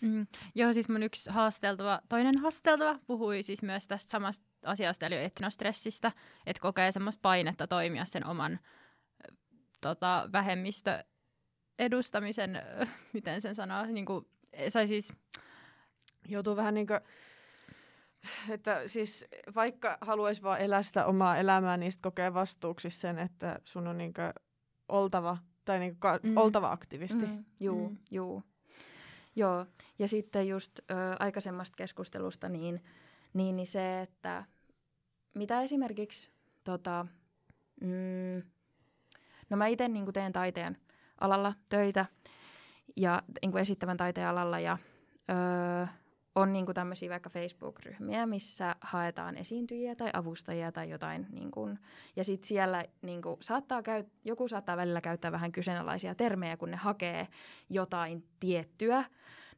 Mm. 0.00 0.26
Joo, 0.54 0.72
siis 0.72 0.88
mun 0.88 1.02
yksi 1.02 1.30
haasteltava, 1.30 2.00
toinen 2.08 2.38
haasteltava 2.38 2.98
puhui 3.06 3.42
siis 3.42 3.62
myös 3.62 3.88
tästä 3.88 4.10
samasta 4.10 4.46
asiasta, 4.66 5.06
eli 5.06 5.16
etnostressistä, 5.16 6.12
että 6.46 6.60
kokee 6.60 6.92
semmoista 6.92 7.20
painetta 7.22 7.66
toimia 7.66 8.04
sen 8.04 8.26
oman 8.26 8.58
tota, 9.80 10.28
vähemmistö 10.32 11.04
edustamisen, 11.78 12.62
miten 13.12 13.40
sen 13.40 13.54
sanoo, 13.54 13.84
niin 13.84 14.06
kuin, 14.06 14.26
sai 14.68 14.86
siis, 14.86 15.12
Joutuu 16.28 16.56
vähän 16.56 16.74
niin 16.74 16.86
kuin, 16.86 17.00
että 18.48 18.88
siis 18.88 19.26
vaikka 19.54 19.98
haluaisi 20.00 20.42
vaan 20.42 20.60
elää 20.60 20.82
sitä 20.82 21.06
omaa 21.06 21.36
elämää, 21.36 21.76
niin 21.76 21.92
sit 21.92 22.02
kokee 22.02 22.34
vastuuksi 22.34 22.90
sen, 22.90 23.18
että 23.18 23.60
sun 23.64 23.86
on 23.86 23.98
niin 23.98 24.14
kuin 24.14 24.32
oltava, 24.88 25.38
tai 25.64 25.78
niin 25.78 25.90
kuin 25.92 26.00
ka- 26.00 26.20
Mm. 26.22 26.36
oltava 26.36 26.72
aktivisti. 26.72 27.26
Mm, 27.26 27.44
juu, 27.60 27.88
Mm. 27.88 27.94
mm. 27.94 27.98
juu. 28.10 28.42
Joo, 29.36 29.66
ja 29.98 30.08
sitten 30.08 30.48
just 30.48 30.78
ö, 30.78 30.82
aikaisemmasta 31.18 31.76
keskustelusta, 31.76 32.48
niin, 32.48 32.84
niin, 33.34 33.56
niin 33.56 33.66
se, 33.66 34.00
että 34.00 34.44
mitä 35.34 35.62
esimerkiksi, 35.62 36.30
tota, 36.64 37.06
mm, 37.80 38.42
no 39.50 39.56
mä 39.56 39.66
itse 39.66 39.88
niin 39.88 40.12
teen 40.12 40.32
taiteen 40.32 40.76
alalla 41.20 41.54
töitä 41.68 42.06
ja 42.96 43.22
niin 43.42 43.58
esittävän 43.58 43.96
taiteen 43.96 44.26
alalla 44.28 44.60
ja 44.60 44.78
ö, 45.30 45.86
on 46.34 46.52
niin 46.52 46.66
tämmöisiä 46.74 47.10
vaikka 47.10 47.30
Facebook-ryhmiä, 47.30 48.26
missä 48.26 48.76
haetaan 48.80 49.36
esiintyjiä 49.36 49.96
tai 49.96 50.10
avustajia 50.12 50.72
tai 50.72 50.90
jotain. 50.90 51.26
Niin 51.30 51.50
kuin, 51.50 51.78
ja 52.16 52.24
sitten 52.24 52.48
siellä 52.48 52.84
niin 53.02 53.22
kuin, 53.22 53.36
saattaa 53.40 53.82
käy, 53.82 54.04
joku 54.24 54.48
saattaa 54.48 54.76
välillä 54.76 55.00
käyttää 55.00 55.32
vähän 55.32 55.52
kyseenalaisia 55.52 56.14
termejä, 56.14 56.56
kun 56.56 56.70
ne 56.70 56.76
hakee 56.76 57.28
jotain 57.68 58.24
tiettyä. 58.40 59.04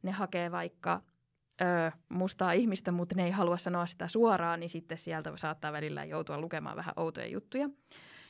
Ne 0.03 0.11
hakee 0.11 0.51
vaikka 0.51 1.01
ö, 1.61 1.91
mustaa 2.09 2.51
ihmistä, 2.51 2.91
mutta 2.91 3.15
ne 3.15 3.25
ei 3.25 3.31
halua 3.31 3.57
sanoa 3.57 3.85
sitä 3.85 4.07
suoraan, 4.07 4.59
niin 4.59 4.69
sitten 4.69 4.97
sieltä 4.97 5.33
saattaa 5.35 5.73
välillä 5.73 6.03
joutua 6.03 6.41
lukemaan 6.41 6.75
vähän 6.75 6.93
outoja 6.97 7.27
juttuja. 7.27 7.69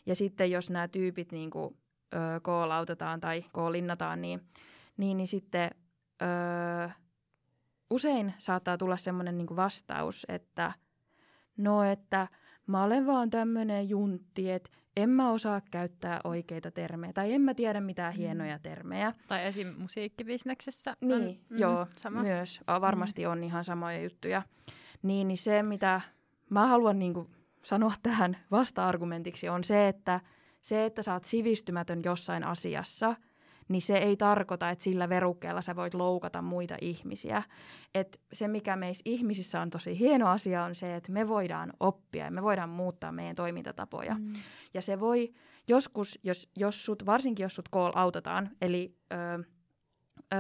Ja 0.06 0.16
sitten 0.16 0.52
jos 0.52 0.70
nämä 0.70 0.88
tyypit 0.88 1.32
niin 1.32 1.50
kuin, 1.50 1.78
ö, 2.14 2.18
koolautetaan 2.42 3.20
tai 3.20 3.46
koolinnataan, 3.52 4.22
niin, 4.22 4.42
niin, 4.98 5.18
niin 5.18 5.28
sitten 5.28 5.72
ö, 6.22 6.90
usein 7.94 8.34
saattaa 8.38 8.78
tulla 8.78 8.98
semmoinen 8.98 9.38
niin 9.38 9.56
vastaus, 9.56 10.26
että 10.30 10.74
no, 11.58 11.84
että 11.84 12.28
mä 12.68 12.84
olen 12.84 13.06
vaan 13.08 13.30
tämmöinen 13.30 13.90
juntti, 13.90 14.52
että 14.52 14.70
en 14.98 15.10
mä 15.10 15.32
osaa 15.32 15.62
käyttää 15.72 16.22
oikeita 16.24 16.72
termejä 16.72 17.14
tai 17.14 17.34
en 17.34 17.42
mä 17.42 17.54
tiedä 17.54 17.82
mitään 17.82 18.14
Mm. 18.14 18.18
hienoja 18.18 18.60
termejä. 18.60 19.14
tai 19.28 19.46
esim. 19.46 19.74
musiikkibisneksessä 19.78 20.96
Niin, 21.02 21.14
on 21.14 21.22
mm, 21.50 21.58
joo, 21.58 21.88
sama. 21.98 22.22
myös. 22.22 22.62
Varmasti 22.82 23.26
on 23.26 23.44
ihan 23.44 23.64
samoja 23.64 24.02
juttuja. 24.04 24.42
Niin, 25.04 25.28
niin 25.28 25.38
se, 25.38 25.64
mitä 25.64 26.02
mä 26.50 26.68
haluan 26.68 27.00
niin 27.00 27.14
kuin 27.14 27.28
sanoa 27.64 27.94
tähän 28.04 28.38
vasta-argumentiksi, 28.52 29.50
on 29.50 29.64
se, 29.64 29.88
että 29.88 30.20
se, 30.62 30.86
että 30.86 31.04
sä 31.04 31.14
oot 31.14 31.24
sivistymätön 31.24 32.02
jossain 32.06 32.44
asiassa, 32.44 33.16
niin 33.70 33.82
se 33.82 33.98
ei 33.98 34.18
tarkoita, 34.18 34.70
että 34.70 34.84
sillä 34.84 35.10
verukkeella 35.10 35.62
sä 35.62 35.76
voit 35.76 35.94
loukata 35.94 36.42
muita 36.42 36.76
ihmisiä. 36.82 37.44
Et 37.96 38.22
se, 38.34 38.48
mikä 38.48 38.76
meissä 38.76 39.02
ihmisissä 39.06 39.62
on 39.62 39.70
tosi 39.70 40.00
hieno 40.00 40.28
asia, 40.28 40.64
on 40.64 40.76
se, 40.76 40.96
että 40.96 41.12
me 41.12 41.28
voidaan 41.28 41.74
oppia 41.80 42.26
ja 42.26 42.32
me 42.32 42.44
voidaan 42.44 42.70
muuttaa 42.70 43.12
meidän 43.12 43.36
toimintatapoja. 43.36 44.16
Mm. 44.16 44.34
Ja 44.74 44.82
se 44.82 45.00
voi 45.00 45.34
joskus, 45.68 46.20
jos, 46.24 46.50
jos 46.58 46.86
sut, 46.86 47.06
varsinkin 47.06 47.44
jos 47.44 47.56
sut 47.56 47.70
call 47.70 47.92
autetaan, 47.96 48.50
eli 48.62 48.96
ö, 49.14 49.44
ö, 50.34 50.38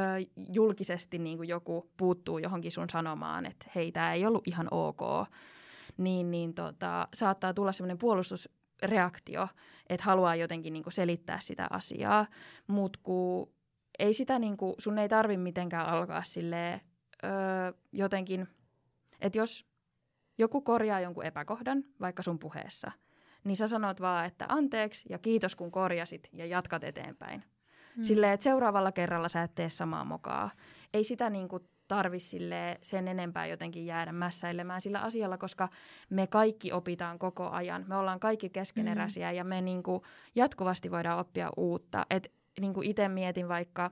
julkisesti 0.54 1.20
niin 1.20 1.38
kuin 1.38 1.50
joku 1.50 1.92
puuttuu 1.98 2.38
johonkin 2.38 2.72
sun 2.72 2.90
sanomaan, 2.90 3.46
että 3.46 3.66
hei, 3.76 3.92
tämä 3.92 4.14
ei 4.14 4.26
ollut 4.26 4.48
ihan 4.48 4.68
ok, 4.72 5.02
niin, 5.98 6.32
niin 6.32 6.54
tota, 6.54 7.08
saattaa 7.14 7.54
tulla 7.54 7.72
semmoinen 7.72 7.98
puolustusreaktio, 8.80 9.48
että 9.90 10.06
haluaa 10.06 10.36
jotenkin 10.36 10.74
niin 10.74 10.84
kuin 10.84 10.94
selittää 10.94 11.40
sitä 11.40 11.68
asiaa, 11.70 12.28
mutta 12.68 13.00
kun 13.04 13.54
ei 14.00 14.14
sitä, 14.14 14.40
niin 14.40 14.58
kuin, 14.58 14.76
sun 14.78 14.98
ei 14.98 15.10
tarvi 15.10 15.38
mitenkään 15.38 15.86
alkaa 15.86 16.24
silleen, 16.24 16.82
ö, 17.24 17.28
jotenkin, 17.92 18.48
että 19.22 19.38
jos 19.38 19.66
joku 20.38 20.62
korjaa 20.62 21.00
jonkun 21.00 21.26
epäkohdan, 21.26 21.84
vaikka 22.00 22.24
sun 22.24 22.40
puheessa, 22.40 22.92
niin 23.44 23.56
sä 23.56 23.68
sanot 23.68 24.02
vaan, 24.02 24.26
että 24.26 24.46
anteeksi 24.50 25.06
ja 25.10 25.18
kiitos 25.18 25.56
kun 25.56 25.72
korjasit 25.72 26.30
ja 26.34 26.46
jatkat 26.46 26.84
eteenpäin. 26.84 27.44
Mm. 27.98 28.04
Silleen, 28.04 28.34
että 28.34 28.44
seuraavalla 28.44 28.92
kerralla 28.92 29.30
sä 29.30 29.44
et 29.44 29.56
tee 29.56 29.70
samaa 29.70 30.06
mokaa. 30.06 30.52
Ei 30.94 31.04
sitä 31.04 31.30
niin 31.30 31.48
kuin 31.48 31.64
tarvi 31.88 32.17
sen 32.82 33.08
enempää 33.08 33.46
jotenkin 33.46 33.86
jäädä 33.86 34.12
mässäilemään 34.12 34.82
sillä 34.82 35.00
asialla, 35.00 35.38
koska 35.38 35.69
me 36.10 36.28
kaikki 36.28 36.72
opitaan 36.72 37.19
koko 37.19 37.50
ajan. 37.50 37.86
Me 37.88 37.96
ollaan 37.96 38.19
kaikki 38.19 38.50
keskeneräisiä 38.50 39.32
mm. 39.32 39.36
ja 39.38 39.43
me 39.43 39.62
niin 39.62 39.84
kuin 39.84 40.02
jatkuvasti 40.36 40.91
voidaan 40.91 41.19
oppia 41.19 41.50
uutta. 41.58 42.06
Et 42.10 42.32
niin 42.60 42.74
kuin 42.74 42.89
itse 42.89 43.08
mietin 43.08 43.48
vaikka, 43.48 43.91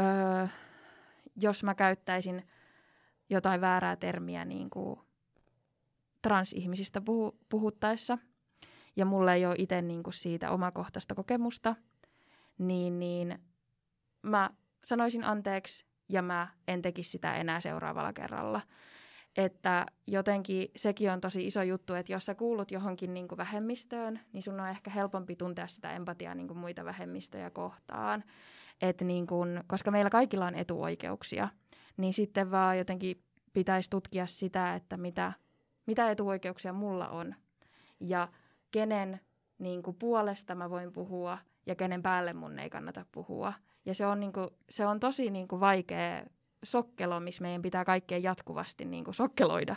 öö, 0.00 0.46
jos 1.42 1.64
mä 1.64 1.74
käyttäisin 1.74 2.48
jotain 3.30 3.60
väärää 3.60 3.96
termiä 3.96 4.44
niin 4.44 4.70
kuin 4.70 5.00
transihmisistä 6.22 7.00
puhu, 7.00 7.38
puhuttaessa, 7.48 8.18
ja 8.96 9.04
mulla 9.04 9.34
ei 9.34 9.46
ole 9.46 9.54
itse 9.58 9.82
niin 9.82 10.02
kuin 10.02 10.14
siitä 10.14 10.50
omakohtaista 10.50 11.14
kokemusta, 11.14 11.76
niin, 12.58 12.98
niin 12.98 13.38
mä 14.22 14.50
sanoisin 14.84 15.24
anteeksi 15.24 15.87
ja 16.08 16.22
mä 16.22 16.48
en 16.68 16.82
tekisi 16.82 17.10
sitä 17.10 17.36
enää 17.36 17.60
seuraavalla 17.60 18.12
kerralla. 18.12 18.60
Että 19.36 19.86
jotenkin 20.06 20.68
sekin 20.76 21.10
on 21.10 21.20
tosi 21.20 21.46
iso 21.46 21.62
juttu, 21.62 21.94
että 21.94 22.12
jos 22.12 22.26
sä 22.26 22.34
kuulut 22.34 22.70
johonkin 22.70 23.14
niin 23.14 23.28
kuin 23.28 23.36
vähemmistöön, 23.36 24.20
niin 24.32 24.42
sun 24.42 24.60
on 24.60 24.68
ehkä 24.68 24.90
helpompi 24.90 25.36
tuntea 25.36 25.66
sitä 25.66 25.92
empatiaa 25.92 26.34
niin 26.34 26.48
kuin 26.48 26.58
muita 26.58 26.84
vähemmistöjä 26.84 27.50
kohtaan. 27.50 28.24
Et 28.82 29.00
niin 29.00 29.26
kuin, 29.26 29.60
koska 29.66 29.90
meillä 29.90 30.10
kaikilla 30.10 30.46
on 30.46 30.54
etuoikeuksia, 30.54 31.48
niin 31.96 32.12
sitten 32.12 32.50
vaan 32.50 32.78
jotenkin 32.78 33.22
pitäisi 33.52 33.90
tutkia 33.90 34.26
sitä, 34.26 34.74
että 34.74 34.96
mitä, 34.96 35.32
mitä 35.86 36.10
etuoikeuksia 36.10 36.72
mulla 36.72 37.08
on 37.08 37.34
ja 38.00 38.28
kenen 38.70 39.20
niin 39.58 39.82
kuin 39.82 39.96
puolesta 39.96 40.54
mä 40.54 40.70
voin 40.70 40.92
puhua 40.92 41.38
ja 41.66 41.74
kenen 41.74 42.02
päälle 42.02 42.32
mun 42.32 42.58
ei 42.58 42.70
kannata 42.70 43.06
puhua. 43.12 43.52
Ja 43.88 43.94
se 43.94 44.06
on, 44.06 44.20
niin 44.20 44.32
kuin, 44.32 44.48
se 44.70 44.86
on 44.86 45.00
tosi 45.00 45.30
niin 45.30 45.48
kuin 45.48 45.60
vaikea 45.60 46.24
sokkelo, 46.64 47.20
missä 47.20 47.42
meidän 47.42 47.62
pitää 47.62 47.84
kaikkien 47.84 48.22
jatkuvasti 48.22 48.84
niin 48.84 49.04
kuin 49.04 49.14
sokkeloida. 49.14 49.76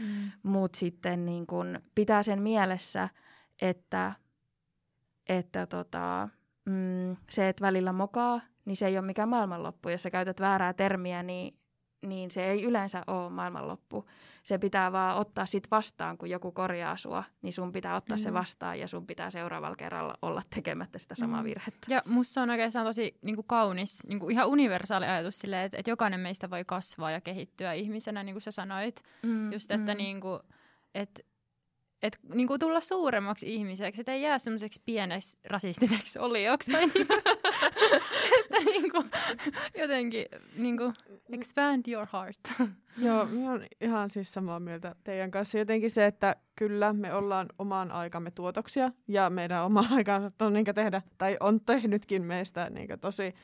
Mm. 0.00 0.30
Mutta 0.42 0.78
sitten 0.78 1.26
niin 1.26 1.46
kuin 1.46 1.78
pitää 1.94 2.22
sen 2.22 2.42
mielessä, 2.42 3.08
että, 3.62 4.12
että 5.28 5.66
tota, 5.66 6.28
mm, 6.64 7.16
se, 7.30 7.48
että 7.48 7.66
välillä 7.66 7.92
mokaa, 7.92 8.40
niin 8.64 8.76
se 8.76 8.86
ei 8.86 8.98
ole 8.98 9.06
mikään 9.06 9.28
maailmanloppu. 9.28 9.88
Jos 9.88 10.02
sä 10.02 10.10
käytät 10.10 10.40
väärää 10.40 10.72
termiä, 10.72 11.22
niin, 11.22 11.54
niin 12.02 12.30
se 12.30 12.50
ei 12.50 12.62
yleensä 12.64 13.02
ole 13.06 13.30
maailmanloppu. 13.30 14.04
Se 14.42 14.58
pitää 14.58 14.92
vaan 14.92 15.16
ottaa 15.16 15.46
sit 15.46 15.68
vastaan, 15.70 16.18
kun 16.18 16.30
joku 16.30 16.52
korjaa 16.52 16.96
sua, 16.96 17.24
niin 17.42 17.52
sun 17.52 17.72
pitää 17.72 17.96
ottaa 17.96 18.16
mm. 18.16 18.20
se 18.20 18.30
Mm. 18.30 18.34
vastaan 18.34 18.78
ja 18.80 18.88
sun 18.88 19.06
pitää 19.06 19.30
seuraavalla 19.30 19.76
kerralla 19.76 20.14
olla 20.22 20.42
tekemättä 20.54 20.98
sitä 20.98 21.14
samaa 21.14 21.40
Mm. 21.40 21.44
virhettä. 21.44 21.86
Ja 21.94 22.02
musta 22.06 22.42
on 22.42 22.50
oikeastaan 22.50 22.86
tosi 22.86 23.18
niin 23.22 23.34
kuin 23.36 23.46
kaunis, 23.46 24.06
niin 24.06 24.20
kuin 24.20 24.32
ihan 24.32 24.48
universaali 24.48 25.06
ajatus 25.06 25.38
silleen, 25.38 25.64
että, 25.64 25.78
että 25.78 25.90
jokainen 25.90 26.20
meistä 26.20 26.50
voi 26.50 26.64
kasvaa 26.64 27.10
ja 27.10 27.20
kehittyä 27.20 27.72
ihmisenä, 27.72 28.22
niin 28.22 28.34
kuin 28.34 28.42
sä 28.42 28.50
sanoit. 28.50 29.02
Mm, 29.22 29.52
Just, 29.52 29.70
että 29.70 29.94
niin 29.94 30.20
kuin, 30.20 30.40
et, 30.94 31.26
et, 32.02 32.18
niin 32.34 32.48
kuin 32.48 32.60
tulla 32.60 32.80
suuremmaksi 32.80 33.54
ihmiseksi, 33.54 34.00
että 34.00 34.12
ei 34.12 34.22
jää 34.22 34.38
semmoiseksi 34.38 34.82
pieneksi 34.84 35.38
rasistiseksi 35.44 36.18
olioksi. 36.18 36.70
Tai 36.70 36.86
niin, 36.86 37.06
että 38.40 38.58
niin 38.64 38.90
kuin, 38.90 39.10
jotenkin 39.78 40.26
niin 40.56 40.76
kuin, 40.76 40.94
expand 41.32 41.82
your 41.88 42.06
heart. 42.12 42.70
Joo, 42.98 43.26
minä 43.26 43.50
olen 43.50 43.68
ihan 43.80 44.10
siis 44.10 44.34
samaa 44.34 44.60
mieltä 44.60 44.94
teidän 45.04 45.30
kanssa. 45.30 45.58
Jotenkin 45.58 45.90
se, 45.90 46.06
että 46.06 46.36
kyllä 46.56 46.92
me 46.92 47.14
ollaan 47.14 47.48
oman 47.58 47.90
aikamme 47.90 48.30
tuotoksia 48.30 48.92
ja 49.08 49.30
meidän 49.30 49.64
oma 49.64 49.84
aikansa 49.96 50.28
on 50.40 50.52
niin 50.52 50.66
tehdä, 50.74 51.02
tai 51.18 51.36
on 51.40 51.60
tehnytkin 51.60 52.22
meistä 52.24 52.70
niin 52.70 52.88
tosi 53.00 53.34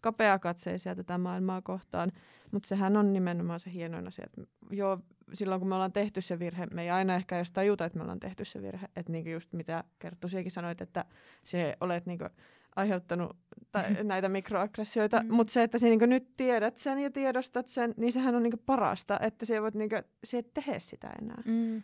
kapeakatseisia 0.00 0.94
tätä 0.94 1.18
maailmaa 1.18 1.62
kohtaan. 1.62 2.12
Mutta 2.50 2.68
sehän 2.68 2.96
on 2.96 3.12
nimenomaan 3.12 3.60
se 3.60 3.72
hienoin 3.72 4.08
asia, 4.08 4.24
että 4.24 4.42
joo, 4.70 4.98
silloin 5.32 5.60
kun 5.60 5.68
me 5.68 5.74
ollaan 5.74 5.92
tehty 5.92 6.20
se 6.20 6.38
virhe, 6.38 6.66
me 6.66 6.82
ei 6.82 6.90
aina 6.90 7.14
ehkä 7.14 7.36
edes 7.36 7.52
tajuta, 7.52 7.84
että 7.84 7.98
me 7.98 8.02
ollaan 8.02 8.20
tehty 8.20 8.44
se 8.44 8.62
virhe. 8.62 8.86
Että 8.96 9.12
niin 9.12 9.30
just 9.32 9.52
mitä 9.52 9.84
Kerttu 9.98 10.28
siekin 10.28 10.50
sanoit, 10.50 10.80
että 10.80 11.04
se 11.44 11.76
olet 11.80 12.06
niin 12.06 12.18
aiheuttanut 12.76 13.36
tai 13.72 13.84
näitä 14.04 14.28
mikroaggressioita, 14.28 15.22
Mm. 15.22 15.34
mutta 15.34 15.52
se, 15.52 15.62
että 15.62 15.78
sä 15.78 15.86
niin 15.86 16.00
nyt 16.10 16.36
tiedät 16.36 16.76
sen 16.76 16.98
ja 16.98 17.10
tiedostat 17.10 17.68
sen, 17.68 17.94
niin 17.96 18.12
sehän 18.12 18.34
on 18.34 18.42
niin 18.42 18.62
parasta, 18.66 19.18
että 19.22 19.46
sä 19.46 19.62
voit 19.62 19.74
niin 19.74 19.90
sä 20.24 20.38
et 20.38 20.54
tehdä 20.54 20.78
sitä 20.78 21.10
enää. 21.22 21.42
Mm. 21.46 21.82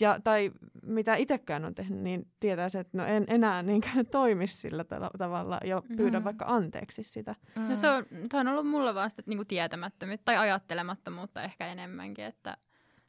Ja, 0.00 0.20
tai 0.24 0.50
mitä 0.82 1.14
itsekään 1.16 1.64
on 1.64 1.74
tehnyt, 1.74 2.00
niin 2.00 2.26
tietää 2.40 2.68
se, 2.68 2.80
että 2.80 2.98
no 2.98 3.06
en 3.06 3.24
enää 3.28 3.62
niin 3.62 3.82
toimi 4.10 4.46
sillä 4.46 4.84
tala- 4.84 5.10
tavalla 5.18 5.60
ja 5.64 5.82
pyydä 5.96 6.18
Mm. 6.20 6.24
vaikka 6.24 6.44
anteeksi 6.48 7.02
sitä. 7.02 7.34
Mm. 7.56 7.68
No 7.68 7.76
se 7.76 7.88
on, 7.88 8.04
on 8.34 8.48
ollut 8.48 8.66
mulla 8.68 8.94
vaan 8.94 9.10
sitä 9.10 9.22
niin 9.26 9.38
kuin 9.38 9.46
tietämättömyyttä 9.46 10.24
tai 10.24 10.36
ajattelemattomuutta 10.36 11.42
ehkä 11.42 11.66
enemmänkin, 11.66 12.24
että 12.24 12.56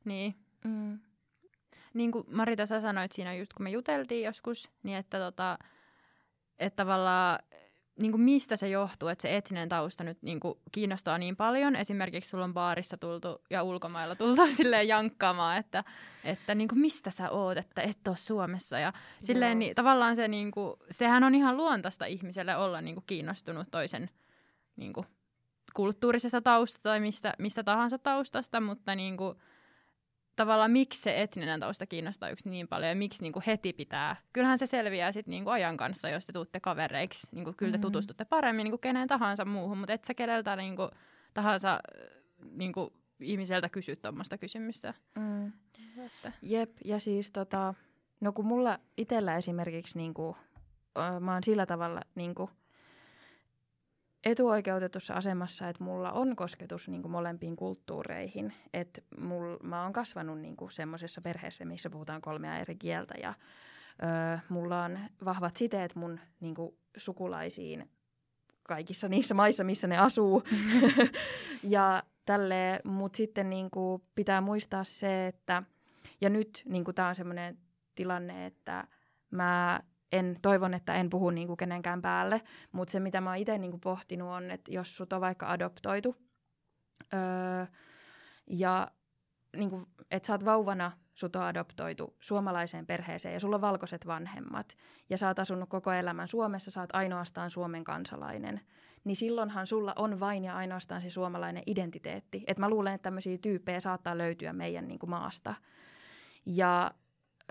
niin. 0.05 0.35
Mm. 0.63 0.99
Niin 1.93 2.11
kuin 2.11 2.23
Marita, 2.27 2.65
sä 2.65 2.81
sanoit 2.81 3.11
siinä 3.11 3.33
just 3.33 3.53
kun 3.53 3.63
me 3.63 3.69
juteltiin 3.69 4.25
joskus, 4.25 4.71
niin 4.83 4.97
että, 4.97 5.19
tota, 5.19 5.57
että 6.59 6.75
tavallaan 6.83 7.39
niin 7.99 8.11
kuin 8.11 8.21
mistä 8.21 8.55
se 8.55 8.67
johtuu, 8.67 9.07
että 9.09 9.21
se 9.21 9.37
etninen 9.37 9.69
tausta 9.69 10.03
nyt 10.03 10.17
niin 10.21 10.39
kuin 10.39 10.59
kiinnostaa 10.71 11.17
niin 11.17 11.35
paljon. 11.35 11.75
Esimerkiksi 11.75 12.29
sulla 12.29 12.43
on 12.43 12.53
baarissa 12.53 12.97
tultu 12.97 13.41
ja 13.49 13.63
ulkomailla 13.63 14.15
tultu 14.15 14.47
silleen 14.57 14.87
jankkaamaan, 14.87 15.57
että, 15.57 15.83
että 16.23 16.55
niin 16.55 16.67
kuin 16.67 16.79
mistä 16.79 17.11
sä 17.11 17.29
oot, 17.29 17.57
että 17.57 17.81
et 17.81 18.07
ole 18.07 18.17
Suomessa. 18.17 18.79
Ja 18.79 18.93
silleen, 19.21 19.59
niin, 19.59 19.75
tavallaan 19.75 20.15
se, 20.15 20.27
niin 20.27 20.51
kuin, 20.51 20.73
sehän 20.89 21.23
on 21.23 21.35
ihan 21.35 21.57
luontaista 21.57 22.05
ihmiselle 22.05 22.55
olla 22.55 22.81
niin 22.81 22.95
kuin 22.95 23.05
kiinnostunut 23.07 23.67
toisen 23.71 24.09
niin 24.75 24.93
kuin, 24.93 25.07
kulttuurisesta 25.73 26.41
taustasta 26.41 26.89
tai 26.89 26.99
mistä, 26.99 27.33
mistä 27.39 27.63
tahansa 27.63 27.97
taustasta, 27.97 28.61
mutta 28.61 28.95
niin 28.95 29.17
kuin, 29.17 29.37
tavallaan 30.35 30.71
miksi 30.71 31.01
se 31.01 31.21
etninen 31.21 31.59
tausta 31.59 31.85
kiinnostaa 31.85 32.29
yksi 32.29 32.49
niin 32.49 32.67
paljon 32.67 32.89
ja 32.89 32.95
miksi 32.95 33.21
niin 33.21 33.33
kuin 33.33 33.43
heti 33.47 33.73
pitää. 33.73 34.15
Kyllähän 34.33 34.57
se 34.57 34.67
selviää 34.67 35.11
sitten 35.11 35.31
niin 35.31 35.43
kuin 35.43 35.53
ajan 35.53 35.77
kanssa, 35.77 36.09
jos 36.09 36.25
te 36.25 36.33
tuutte 36.33 36.59
kavereiksi. 36.59 37.27
Niin 37.31 37.43
kuin, 37.43 37.55
kyllä 37.55 37.71
te 37.71 37.77
mm-hmm. 37.77 37.81
tutustutte 37.81 38.25
paremmin 38.25 38.63
niin 38.63 38.71
kuin 38.71 38.81
kenen 38.81 39.07
tahansa 39.07 39.45
muuhun, 39.45 39.77
mutta 39.77 39.93
et 39.93 40.05
sä 40.05 40.13
keneltä 40.13 40.55
niin 40.55 40.75
kuin, 40.75 40.89
tahansa 41.33 41.79
niin 42.51 42.73
kuin, 42.73 42.93
ihmiseltä 43.19 43.69
kysy 43.69 43.95
tuommoista 43.95 44.37
kysymystä. 44.37 44.93
Mm. 45.15 45.51
Jep, 46.41 46.71
ja 46.85 46.99
siis 46.99 47.31
tota, 47.31 47.73
no 48.21 48.31
kun 48.31 48.45
mulla 48.45 48.79
itsellä 48.97 49.37
esimerkiksi 49.37 49.97
niin 49.97 50.13
kuin, 50.13 50.35
mä 51.19 51.33
oon 51.33 51.43
sillä 51.43 51.65
tavalla 51.65 52.01
niin 52.15 52.35
kuin, 52.35 52.49
etuoikeutetussa 54.25 55.13
asemassa, 55.13 55.69
että 55.69 55.83
mulla 55.83 56.11
on 56.11 56.35
kosketus 56.35 56.87
niin 56.87 57.01
kuin 57.01 57.11
molempiin 57.11 57.55
kulttuureihin. 57.55 58.53
Että 58.73 59.01
mul, 59.19 59.57
mä 59.63 59.83
oon 59.83 59.93
kasvanut 59.93 60.39
niin 60.39 60.57
kuin 60.57 60.71
semmoisessa 60.71 61.21
perheessä, 61.21 61.65
missä 61.65 61.89
puhutaan 61.89 62.21
kolmea 62.21 62.57
eri 62.57 62.75
kieltä 62.75 63.13
ja 63.21 63.33
ö, 64.03 64.39
mulla 64.49 64.83
on 64.83 64.99
vahvat 65.25 65.55
siteet 65.55 65.95
mun 65.95 66.19
niin 66.39 66.55
kuin 66.55 66.75
sukulaisiin 66.97 67.89
kaikissa 68.63 69.07
niissä 69.07 69.33
maissa, 69.33 69.63
missä 69.63 69.87
ne 69.87 69.97
asuu. 69.97 70.43
ja 71.63 72.03
tälle, 72.25 72.79
mutta 72.83 73.17
sitten 73.17 73.49
niin 73.49 73.71
kuin 73.71 74.03
pitää 74.15 74.41
muistaa 74.41 74.83
se, 74.83 75.27
että 75.27 75.63
ja 76.21 76.29
nyt 76.29 76.63
niin 76.65 76.85
tämä 76.95 77.07
on 77.07 77.15
semmoinen 77.15 77.57
tilanne, 77.95 78.45
että 78.45 78.87
mä 79.31 79.79
en 80.11 80.35
toivon, 80.41 80.73
että 80.73 80.95
en 80.95 81.09
puhu 81.09 81.29
niin 81.29 81.47
kuin 81.47 81.57
kenenkään 81.57 82.01
päälle, 82.01 82.41
mutta 82.71 82.91
se 82.91 82.99
mitä 82.99 83.21
mä 83.21 83.29
oon 83.29 83.37
itse 83.37 83.57
niin 83.57 83.71
kuin 83.71 83.81
pohtinut 83.81 84.29
on, 84.29 84.51
että 84.51 84.71
jos 84.71 84.97
sut 84.97 85.13
on 85.13 85.21
vaikka 85.21 85.51
adoptoitu 85.51 86.15
öö, 87.13 87.65
ja 88.47 88.91
niin 89.55 89.69
kuin, 89.69 89.85
että 90.11 90.27
sä 90.27 90.33
oot 90.33 90.45
vauvana, 90.45 90.91
sut 91.13 91.35
on 91.35 91.43
adoptoitu 91.43 92.15
suomalaiseen 92.19 92.85
perheeseen 92.85 93.33
ja 93.33 93.39
sulla 93.39 93.55
on 93.55 93.61
valkoiset 93.61 94.07
vanhemmat 94.07 94.77
ja 95.09 95.17
sä 95.17 95.27
oot 95.27 95.39
asunut 95.39 95.69
koko 95.69 95.91
elämän 95.91 96.27
Suomessa, 96.27 96.71
sä 96.71 96.81
oot 96.81 96.95
ainoastaan 96.95 97.49
Suomen 97.49 97.83
kansalainen, 97.83 98.61
niin 99.03 99.15
silloinhan 99.15 99.67
sulla 99.67 99.93
on 99.95 100.19
vain 100.19 100.43
ja 100.43 100.55
ainoastaan 100.55 101.01
se 101.01 101.09
suomalainen 101.09 101.63
identiteetti. 101.65 102.43
Et 102.47 102.57
mä 102.57 102.69
luulen, 102.69 102.93
että 102.93 103.03
tämmöisiä 103.03 103.37
tyyppejä 103.37 103.79
saattaa 103.79 104.17
löytyä 104.17 104.53
meidän 104.53 104.87
niin 104.87 104.99
kuin 104.99 105.09
maasta. 105.09 105.55
Ja 106.45 106.91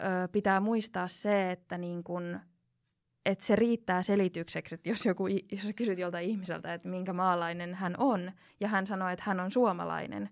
ö, 0.00 0.28
pitää 0.32 0.60
muistaa 0.60 1.08
se, 1.08 1.50
että 1.50 1.78
niin 1.78 2.04
kun, 2.04 2.40
että 3.24 3.44
se 3.44 3.56
riittää 3.56 4.02
selitykseksi, 4.02 4.74
että 4.74 4.88
jos, 4.88 5.06
joku, 5.06 5.26
jos 5.26 5.72
kysyt 5.76 5.98
joltain 5.98 6.28
ihmiseltä, 6.28 6.74
että 6.74 6.88
minkä 6.88 7.12
maalainen 7.12 7.74
hän 7.74 7.94
on, 7.98 8.32
ja 8.60 8.68
hän 8.68 8.86
sanoo, 8.86 9.08
että 9.08 9.24
hän 9.26 9.40
on 9.40 9.50
suomalainen, 9.50 10.30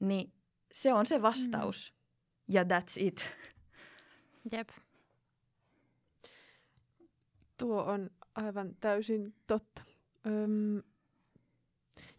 niin 0.00 0.32
se 0.72 0.92
on 0.92 1.06
se 1.06 1.22
vastaus. 1.22 1.94
Mm. 1.94 2.54
Ja 2.54 2.62
that's 2.62 2.94
it. 2.96 3.36
Jep. 4.52 4.68
Tuo 7.56 7.82
on 7.82 8.10
aivan 8.34 8.76
täysin 8.80 9.34
totta. 9.46 9.82
Öm, 10.26 10.82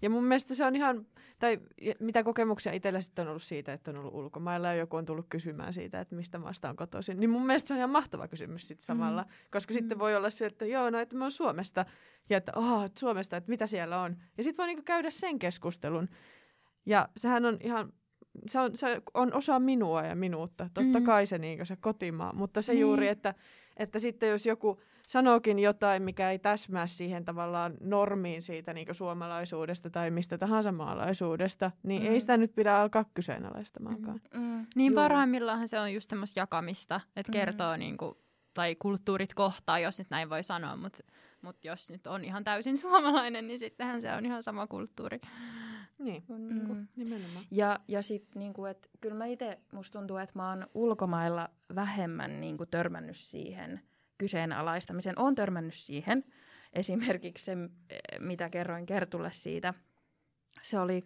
ja 0.02 0.10
mun 0.10 0.24
mielestä 0.24 0.56
se 0.56 0.66
on 0.66 0.76
ihan, 0.76 1.06
tai 1.40 1.60
mitä 2.00 2.24
kokemuksia 2.24 2.74
itsellä 2.74 3.02
sitten 3.02 3.24
on 3.24 3.30
ollut 3.30 3.44
siitä, 3.44 3.74
että 3.74 3.92
on 3.92 3.98
ollut 3.98 4.14
ulkomailla 4.14 4.68
ja 4.68 4.74
joku 4.74 4.96
on 4.96 5.06
tullut 5.06 5.26
kysymään 5.30 5.74
siitä, 5.74 6.00
että 6.02 6.16
mistä 6.16 6.38
maasta 6.40 6.70
on 6.70 6.76
kotoisin, 6.76 7.20
niin 7.20 7.30
mun 7.30 7.46
mielestä 7.46 7.68
se 7.68 7.74
on 7.74 7.78
ihan 7.78 7.90
mahtava 7.90 8.28
kysymys 8.28 8.68
sitten 8.68 8.86
samalla, 8.86 9.22
mm. 9.22 9.30
koska 9.52 9.74
mm. 9.74 9.76
sitten 9.76 10.00
voi 10.00 10.16
olla 10.16 10.30
se, 10.30 10.46
että 10.46 10.66
joo, 10.66 10.90
no 10.90 11.00
että 11.00 11.16
mä 11.16 11.24
oon 11.24 11.32
Suomesta, 11.32 11.86
ja 12.30 12.38
että 12.38 12.52
oh, 12.56 12.86
Suomesta, 13.00 13.38
että 13.38 13.50
mitä 13.50 13.68
siellä 13.68 14.02
on. 14.02 14.18
Ja 14.38 14.44
sitten 14.44 14.64
voi 14.64 14.68
niinku 14.68 14.84
käydä 14.84 15.10
sen 15.10 15.40
keskustelun. 15.40 16.10
Ja 16.86 17.10
sehän 17.18 17.46
on 17.46 17.58
ihan 17.62 17.94
se 18.48 18.60
on, 18.60 18.76
se 18.76 19.02
on 19.14 19.34
osa 19.34 19.60
minua 19.60 20.04
ja 20.04 20.16
minuutta. 20.16 20.70
Totta 20.74 21.00
mm. 21.00 21.06
kai 21.06 21.26
se, 21.26 21.38
niin 21.38 21.66
se 21.66 21.76
kotimaa, 21.76 22.34
mutta 22.34 22.62
se 22.62 22.74
niin. 22.74 22.82
juuri, 22.82 23.08
että, 23.08 23.36
että 23.78 24.00
sitten 24.00 24.30
jos 24.30 24.46
joku 24.46 24.82
sanookin 25.08 25.60
jotain, 25.60 26.04
mikä 26.04 26.32
ei 26.32 26.40
täsmää 26.40 26.88
siihen 26.88 27.26
tavallaan 27.26 27.74
normiin 27.80 28.42
siitä 28.42 28.74
niin 28.74 28.88
suomalaisuudesta 28.92 29.90
tai 29.90 30.12
mistä 30.12 30.38
tahansa 30.38 30.72
maalaisuudesta, 30.72 31.72
niin 31.84 32.02
mm. 32.02 32.08
ei 32.10 32.20
sitä 32.20 32.38
nyt 32.38 32.56
pidä 32.56 32.78
alkaa 32.78 33.06
kyseenalaistamaankaan. 33.14 34.22
Mm. 34.34 34.42
Mm. 34.42 34.66
Niin 34.76 34.94
parhaimmillaan 34.94 35.68
se 35.68 35.80
on 35.80 35.94
just 35.94 36.10
semmoista 36.10 36.40
jakamista, 36.40 37.02
että 37.16 37.32
mm. 37.32 37.34
kertoo 37.34 37.78
niin 37.78 37.98
kuin, 37.98 38.16
tai 38.54 38.76
kulttuurit 38.76 39.34
kohtaa, 39.34 39.80
jos 39.80 40.00
nyt 40.00 40.10
näin 40.10 40.30
voi 40.30 40.44
sanoa, 40.44 40.76
mutta 40.76 41.04
mut 41.42 41.66
jos 41.66 41.92
nyt 41.92 42.08
on 42.08 42.24
ihan 42.24 42.44
täysin 42.44 42.78
suomalainen, 42.88 43.48
niin 43.48 43.60
sittenhän 43.60 44.02
se 44.02 44.14
on 44.14 44.26
ihan 44.26 44.44
sama 44.44 44.68
kulttuuri. 44.68 45.20
Niin, 46.00 46.24
on 46.30 46.50
niin 46.50 46.66
kuin, 46.66 46.78
mm. 46.78 46.88
nimenomaan. 46.96 47.46
Ja, 47.52 47.80
ja 47.88 48.02
sitten 48.02 48.40
niin 48.40 48.68
että 48.72 48.90
kyllä 49.02 49.16
mä 49.16 49.26
itse, 49.26 49.60
musta 49.72 50.00
tuntuu, 50.00 50.18
että 50.18 50.40
mä 50.40 50.50
oon 50.50 50.68
ulkomailla 50.74 51.50
vähemmän 51.76 52.42
niin 52.42 52.58
kuin, 52.58 52.70
törmännyt 52.70 53.18
siihen 53.18 53.82
kyseenalaistamisen. 54.18 55.20
Oon 55.20 55.36
törmännyt 55.36 55.74
siihen. 55.74 56.24
Esimerkiksi 56.74 57.46
se, 57.46 57.58
mitä 58.20 58.50
kerroin 58.50 58.86
Kertulle 58.86 59.32
siitä. 59.32 59.74
Se 60.62 60.80
oli, 60.80 61.04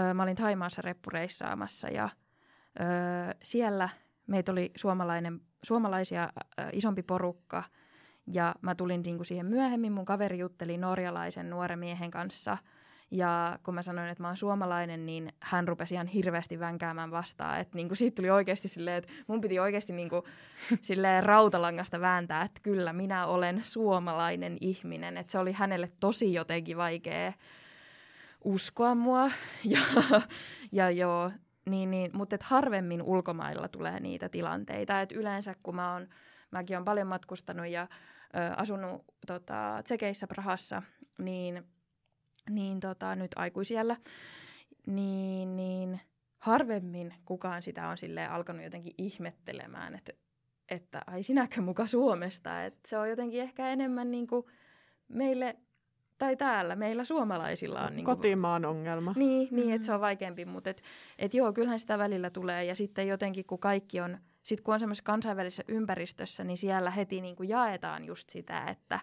ö, 0.00 0.14
mä 0.14 0.22
olin 0.22 0.36
Taimaassa 0.36 0.82
reppureissaamassa 0.82 1.88
ja 1.88 2.08
ö, 2.80 2.84
siellä 3.42 3.88
meitä 4.26 4.52
oli 4.52 4.70
suomalainen, 4.76 5.40
suomalaisia 5.62 6.32
ö, 6.38 6.62
isompi 6.72 7.02
porukka 7.02 7.64
ja 8.26 8.54
mä 8.62 8.74
tulin 8.74 9.02
niin 9.02 9.16
kuin 9.16 9.26
siihen 9.26 9.46
myöhemmin. 9.46 9.92
Mun 9.92 10.04
kaveri 10.04 10.38
jutteli 10.38 10.78
norjalaisen 10.78 11.50
nuoren 11.50 11.78
miehen 11.78 12.10
kanssa– 12.10 12.58
ja 13.12 13.58
kun 13.62 13.74
mä 13.74 13.82
sanoin, 13.82 14.08
että 14.08 14.22
mä 14.22 14.28
oon 14.28 14.36
suomalainen, 14.36 15.06
niin 15.06 15.32
hän 15.40 15.68
rupesi 15.68 15.94
ihan 15.94 16.06
hirveästi 16.06 16.60
vänkäämään 16.60 17.10
vastaan. 17.10 17.60
Että 17.60 17.76
niin 17.76 17.88
kuin 17.88 17.96
siitä 17.96 18.14
tuli 18.14 18.30
oikeasti 18.30 18.68
silleen, 18.68 18.96
että 18.96 19.12
mun 19.26 19.40
piti 19.40 19.58
oikeasti 19.58 19.92
niin 19.92 20.08
kuin, 20.08 20.22
silleen 20.82 21.22
rautalangasta 21.22 22.00
vääntää, 22.00 22.42
että 22.42 22.60
kyllä 22.62 22.92
minä 22.92 23.26
olen 23.26 23.60
suomalainen 23.64 24.56
ihminen. 24.60 25.16
Että 25.16 25.32
se 25.32 25.38
oli 25.38 25.52
hänelle 25.52 25.92
tosi 26.00 26.32
jotenkin 26.32 26.76
vaikea 26.76 27.32
uskoa 28.44 28.94
mua. 28.94 29.30
Ja, 29.64 29.80
ja 30.72 30.90
joo, 30.90 31.30
niin, 31.66 31.90
niin, 31.90 32.10
mutta 32.14 32.34
et 32.34 32.42
harvemmin 32.42 33.02
ulkomailla 33.02 33.68
tulee 33.68 34.00
niitä 34.00 34.28
tilanteita. 34.28 35.00
Et 35.00 35.12
yleensä 35.12 35.54
kun 35.62 35.76
mä 35.76 35.92
oon, 35.92 36.08
mäkin 36.50 36.76
olen 36.76 36.84
paljon 36.84 37.06
matkustanut 37.06 37.66
ja 37.66 37.82
ö, 37.82 38.54
asunut 38.56 39.04
tota, 39.26 39.80
Tsekeissä 39.84 40.26
Prahassa, 40.26 40.82
niin– 41.18 41.62
niin 42.50 42.80
tota, 42.80 43.16
nyt 43.16 43.30
aikuisiellä, 43.36 43.96
niin, 44.86 45.56
niin 45.56 46.00
harvemmin 46.38 47.14
kukaan 47.24 47.62
sitä 47.62 47.88
on 47.88 47.98
sille 47.98 48.26
alkanut 48.26 48.64
jotenkin 48.64 48.94
ihmettelemään, 48.98 49.94
että, 49.94 50.12
että 50.68 51.02
ai 51.06 51.22
sinäkö 51.22 51.60
muka 51.60 51.86
Suomesta. 51.86 52.64
Että 52.64 52.88
se 52.88 52.98
on 52.98 53.10
jotenkin 53.10 53.42
ehkä 53.42 53.68
enemmän 53.68 54.10
niin 54.10 54.26
kuin 54.26 54.46
meille 55.08 55.56
tai 56.18 56.36
täällä 56.36 56.76
meillä 56.76 57.04
suomalaisilla 57.04 57.80
on... 57.80 57.96
Niin 57.96 58.04
kuin, 58.04 58.16
Kotimaan 58.16 58.64
ongelma. 58.64 59.14
Niin, 59.16 59.48
niin 59.50 59.74
että 59.74 59.86
se 59.86 59.92
on 59.92 60.00
vaikeampi, 60.00 60.44
mutta 60.44 60.70
et, 60.70 60.82
et 61.18 61.34
joo, 61.34 61.52
kyllähän 61.52 61.78
sitä 61.78 61.98
välillä 61.98 62.30
tulee. 62.30 62.64
Ja 62.64 62.74
sitten 62.74 63.08
jotenkin, 63.08 63.44
kun 63.44 63.58
kaikki 63.58 64.00
on, 64.00 64.18
sit 64.42 64.60
kun 64.60 64.74
on 64.74 64.80
semmoisessa 64.80 65.04
kansainvälisessä 65.04 65.64
ympäristössä, 65.68 66.44
niin 66.44 66.56
siellä 66.56 66.90
heti 66.90 67.20
niin 67.20 67.36
kuin 67.36 67.48
jaetaan 67.48 68.04
just 68.04 68.30
sitä, 68.30 68.64
että 68.64 69.00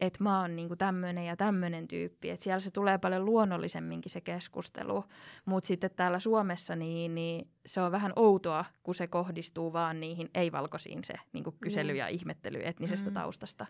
että 0.00 0.24
mä 0.24 0.40
oon 0.40 0.56
niinku 0.56 0.76
tämmöinen 0.76 1.26
ja 1.26 1.36
tämmöinen 1.36 1.88
tyyppi. 1.88 2.30
Että 2.30 2.44
siellä 2.44 2.60
se 2.60 2.70
tulee 2.70 2.98
paljon 2.98 3.24
luonnollisemminkin 3.24 4.12
se 4.12 4.20
keskustelu. 4.20 5.04
Mutta 5.44 5.66
sitten 5.68 5.90
täällä 5.96 6.18
Suomessa 6.18 6.76
niin, 6.76 7.14
niin 7.14 7.48
se 7.66 7.80
on 7.80 7.92
vähän 7.92 8.12
outoa, 8.16 8.64
kun 8.82 8.94
se 8.94 9.06
kohdistuu 9.06 9.72
vaan 9.72 10.00
niihin 10.00 10.30
ei-valkoisiin 10.34 11.04
se 11.04 11.14
niinku 11.32 11.54
kysely 11.60 11.94
ja 11.94 12.08
ihmettely 12.08 12.60
etnisestä 12.64 13.10
mm. 13.10 13.14
taustasta. 13.14 13.66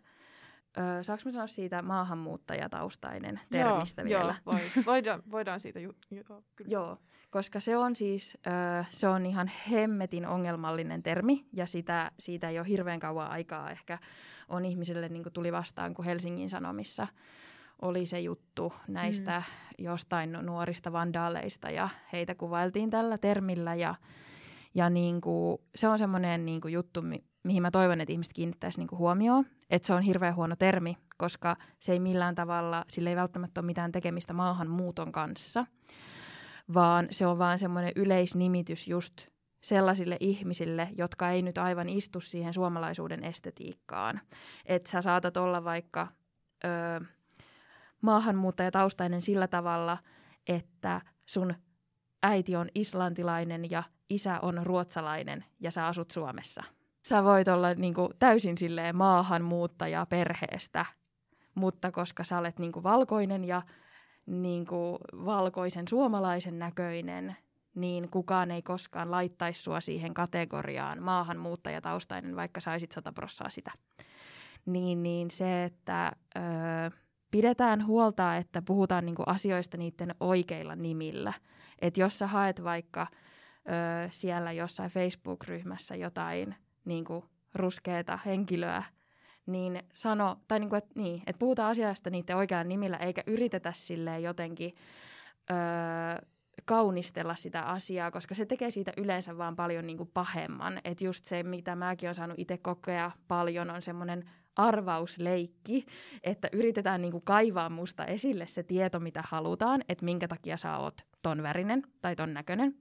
Öö, 0.78 1.02
saanko 1.02 1.22
mä 1.24 1.32
sanoa 1.32 1.46
siitä 1.46 1.82
maahanmuuttajataustainen 1.82 3.40
termistä 3.50 4.02
joo, 4.02 4.08
vielä? 4.08 4.34
Joo, 4.46 4.54
voi, 4.54 4.60
voidaan, 4.86 5.22
voidaan 5.30 5.60
siitä. 5.60 5.80
Ju, 5.80 5.92
joo, 6.10 6.42
kyllä. 6.56 6.70
joo, 6.70 6.98
koska 7.30 7.60
se 7.60 7.76
on 7.76 7.96
siis 7.96 8.38
öö, 8.46 8.84
se 8.90 9.08
on 9.08 9.26
ihan 9.26 9.50
hemmetin 9.70 10.26
ongelmallinen 10.26 11.02
termi 11.02 11.46
ja 11.52 11.66
sitä, 11.66 12.10
siitä 12.18 12.48
ei 12.48 12.58
ole 12.58 12.68
hirveän 12.68 13.00
kauan 13.00 13.30
aikaa 13.30 13.70
ehkä 13.70 13.98
on 14.48 14.64
ihmisille 14.64 15.08
niin 15.08 15.24
tuli 15.32 15.52
vastaan, 15.52 15.94
kun 15.94 16.04
Helsingin 16.04 16.50
Sanomissa 16.50 17.06
oli 17.82 18.06
se 18.06 18.20
juttu 18.20 18.72
näistä 18.88 19.38
mm. 19.38 19.84
jostain 19.84 20.32
nuorista 20.32 20.92
vandaaleista 20.92 21.70
ja 21.70 21.88
heitä 22.12 22.34
kuvailtiin 22.34 22.90
tällä 22.90 23.18
termillä 23.18 23.74
ja, 23.74 23.94
ja 24.74 24.90
niin 24.90 25.20
kuin, 25.20 25.58
se 25.74 25.88
on 25.88 25.98
semmoinen 25.98 26.46
niin 26.46 26.60
juttu, 26.68 27.02
mihin 27.44 27.62
mä 27.62 27.70
toivon, 27.70 28.00
että 28.00 28.12
ihmiset 28.12 28.32
kiinnittäisi 28.32 28.78
niinku 28.78 28.96
huomioon, 28.96 29.46
että 29.70 29.86
se 29.86 29.94
on 29.94 30.02
hirveän 30.02 30.36
huono 30.36 30.56
termi, 30.56 30.96
koska 31.18 31.56
se 31.80 31.92
ei 31.92 32.00
millään 32.00 32.34
tavalla, 32.34 32.84
sillä 32.88 33.10
ei 33.10 33.16
välttämättä 33.16 33.60
ole 33.60 33.66
mitään 33.66 33.92
tekemistä 33.92 34.32
maahanmuuton 34.32 35.12
kanssa, 35.12 35.66
vaan 36.74 37.06
se 37.10 37.26
on 37.26 37.38
vaan 37.38 37.58
semmoinen 37.58 37.92
yleisnimitys 37.96 38.88
just 38.88 39.26
sellaisille 39.62 40.16
ihmisille, 40.20 40.88
jotka 40.96 41.30
ei 41.30 41.42
nyt 41.42 41.58
aivan 41.58 41.88
istu 41.88 42.20
siihen 42.20 42.54
suomalaisuuden 42.54 43.24
estetiikkaan. 43.24 44.20
Että 44.66 44.90
sä 44.90 45.00
saatat 45.00 45.36
olla 45.36 45.64
vaikka 45.64 46.08
ö, 46.64 46.68
maahanmuuttajataustainen 48.00 49.22
sillä 49.22 49.48
tavalla, 49.48 49.98
että 50.46 51.00
sun 51.26 51.54
äiti 52.22 52.56
on 52.56 52.68
islantilainen 52.74 53.70
ja 53.70 53.82
isä 54.10 54.38
on 54.40 54.60
ruotsalainen 54.62 55.44
ja 55.60 55.70
sä 55.70 55.86
asut 55.86 56.10
Suomessa. 56.10 56.64
Sä 57.08 57.24
voit 57.24 57.48
olla 57.48 57.74
niinku 57.74 58.10
täysin 58.18 58.58
silleen 58.58 58.96
maahanmuuttaja 58.96 60.06
perheestä, 60.06 60.86
mutta 61.54 61.90
koska 61.90 62.24
sä 62.24 62.38
olet 62.38 62.58
niinku 62.58 62.82
valkoinen 62.82 63.44
ja 63.44 63.62
niinku 64.26 64.98
valkoisen 65.24 65.88
suomalaisen 65.88 66.58
näköinen, 66.58 67.36
niin 67.74 68.10
kukaan 68.10 68.50
ei 68.50 68.62
koskaan 68.62 69.10
laittaisi 69.10 69.62
sua 69.62 69.80
siihen 69.80 70.14
kategoriaan 70.14 71.02
maahanmuuttajataustainen, 71.02 72.36
vaikka 72.36 72.60
saisit 72.60 72.92
sata 72.92 73.12
prossaa 73.12 73.50
sitä. 73.50 73.70
Niin, 74.66 75.02
niin 75.02 75.30
se, 75.30 75.64
että 75.64 76.12
öö, 76.36 76.42
pidetään 77.30 77.86
huolta, 77.86 78.36
että 78.36 78.62
puhutaan 78.62 79.06
niinku 79.06 79.22
asioista 79.26 79.76
niiden 79.76 80.14
oikeilla 80.20 80.76
nimillä. 80.76 81.32
Että 81.78 82.00
jos 82.00 82.18
sä 82.18 82.26
haet 82.26 82.64
vaikka 82.64 83.06
öö, 83.68 84.08
siellä 84.10 84.52
jossain 84.52 84.90
Facebook-ryhmässä 84.90 85.96
jotain 85.96 86.54
niinku 86.84 87.24
ruskeata 87.54 88.18
henkilöä, 88.26 88.82
niin 89.46 89.82
sano, 89.92 90.36
tai 90.48 90.60
niinku, 90.60 90.76
että 90.76 91.00
niin, 91.00 91.22
et 91.26 91.38
puhutaan 91.38 91.70
asiasta 91.70 92.10
niiden 92.10 92.36
oikealla 92.36 92.64
nimillä, 92.64 92.96
eikä 92.96 93.22
yritetä 93.26 93.72
silleen 93.72 94.22
jotenkin 94.22 94.74
öö, 95.50 96.26
kaunistella 96.64 97.34
sitä 97.34 97.62
asiaa, 97.62 98.10
koska 98.10 98.34
se 98.34 98.46
tekee 98.46 98.70
siitä 98.70 98.92
yleensä 98.96 99.38
vaan 99.38 99.56
paljon 99.56 99.86
niin 99.86 99.96
kuin 99.96 100.10
pahemman. 100.14 100.80
Että 100.84 101.04
just 101.04 101.26
se, 101.26 101.42
mitä 101.42 101.76
mäkin 101.76 102.06
olen 102.06 102.14
saanut 102.14 102.38
itse 102.38 102.58
kokea 102.58 103.10
paljon, 103.28 103.70
on 103.70 103.82
semmoinen 103.82 104.30
arvausleikki, 104.56 105.86
että 106.22 106.48
yritetään 106.52 107.02
niin 107.02 107.12
kuin 107.12 107.24
kaivaa 107.24 107.70
musta 107.70 108.06
esille 108.06 108.46
se 108.46 108.62
tieto, 108.62 109.00
mitä 109.00 109.24
halutaan, 109.28 109.84
että 109.88 110.04
minkä 110.04 110.28
takia 110.28 110.56
sä 110.56 110.78
oot 110.78 111.00
ton 111.22 111.42
värinen 111.42 111.82
tai 112.02 112.16
ton 112.16 112.34
näköinen. 112.34 112.74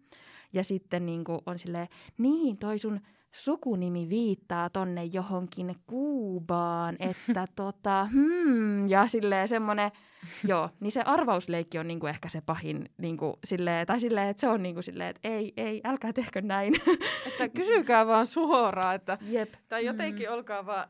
Ja 0.53 0.63
sitten 0.63 1.05
niin 1.05 1.23
kuin 1.23 1.39
on 1.45 1.59
silleen, 1.59 1.87
niin 2.17 2.57
toi 2.57 2.77
sun 2.77 3.01
sukunimi 3.33 4.09
viittaa 4.09 4.69
tonne 4.69 5.03
johonkin 5.03 5.75
Kuubaan, 5.87 6.95
että 6.99 7.45
tota, 7.55 8.05
hmm, 8.05 8.87
ja 8.87 9.07
silleen 9.07 9.47
semmoinen, 9.47 9.91
joo, 10.47 10.69
niin 10.79 10.91
se 10.91 11.01
arvausleikki 11.01 11.79
on 11.79 11.87
niinku 11.87 12.07
ehkä 12.07 12.29
se 12.29 12.41
pahin, 12.41 12.89
niinku, 12.97 13.39
silleen, 13.45 13.87
tai 13.87 13.99
silleen, 13.99 14.29
että 14.29 14.41
se 14.41 14.47
on 14.47 14.63
niinku 14.63 14.81
silleen, 14.81 15.09
että 15.09 15.27
ei, 15.29 15.53
ei, 15.57 15.81
älkää 15.83 16.13
tehkö 16.13 16.41
näin. 16.41 16.73
Että 17.27 17.49
kysykää 17.49 18.07
vaan 18.07 18.27
suoraan, 18.27 18.95
että, 18.95 19.17
Jep. 19.21 19.53
tai 19.69 19.85
jotenkin 19.85 20.27
mm. 20.27 20.33
olkaa 20.33 20.65
vaan... 20.65 20.85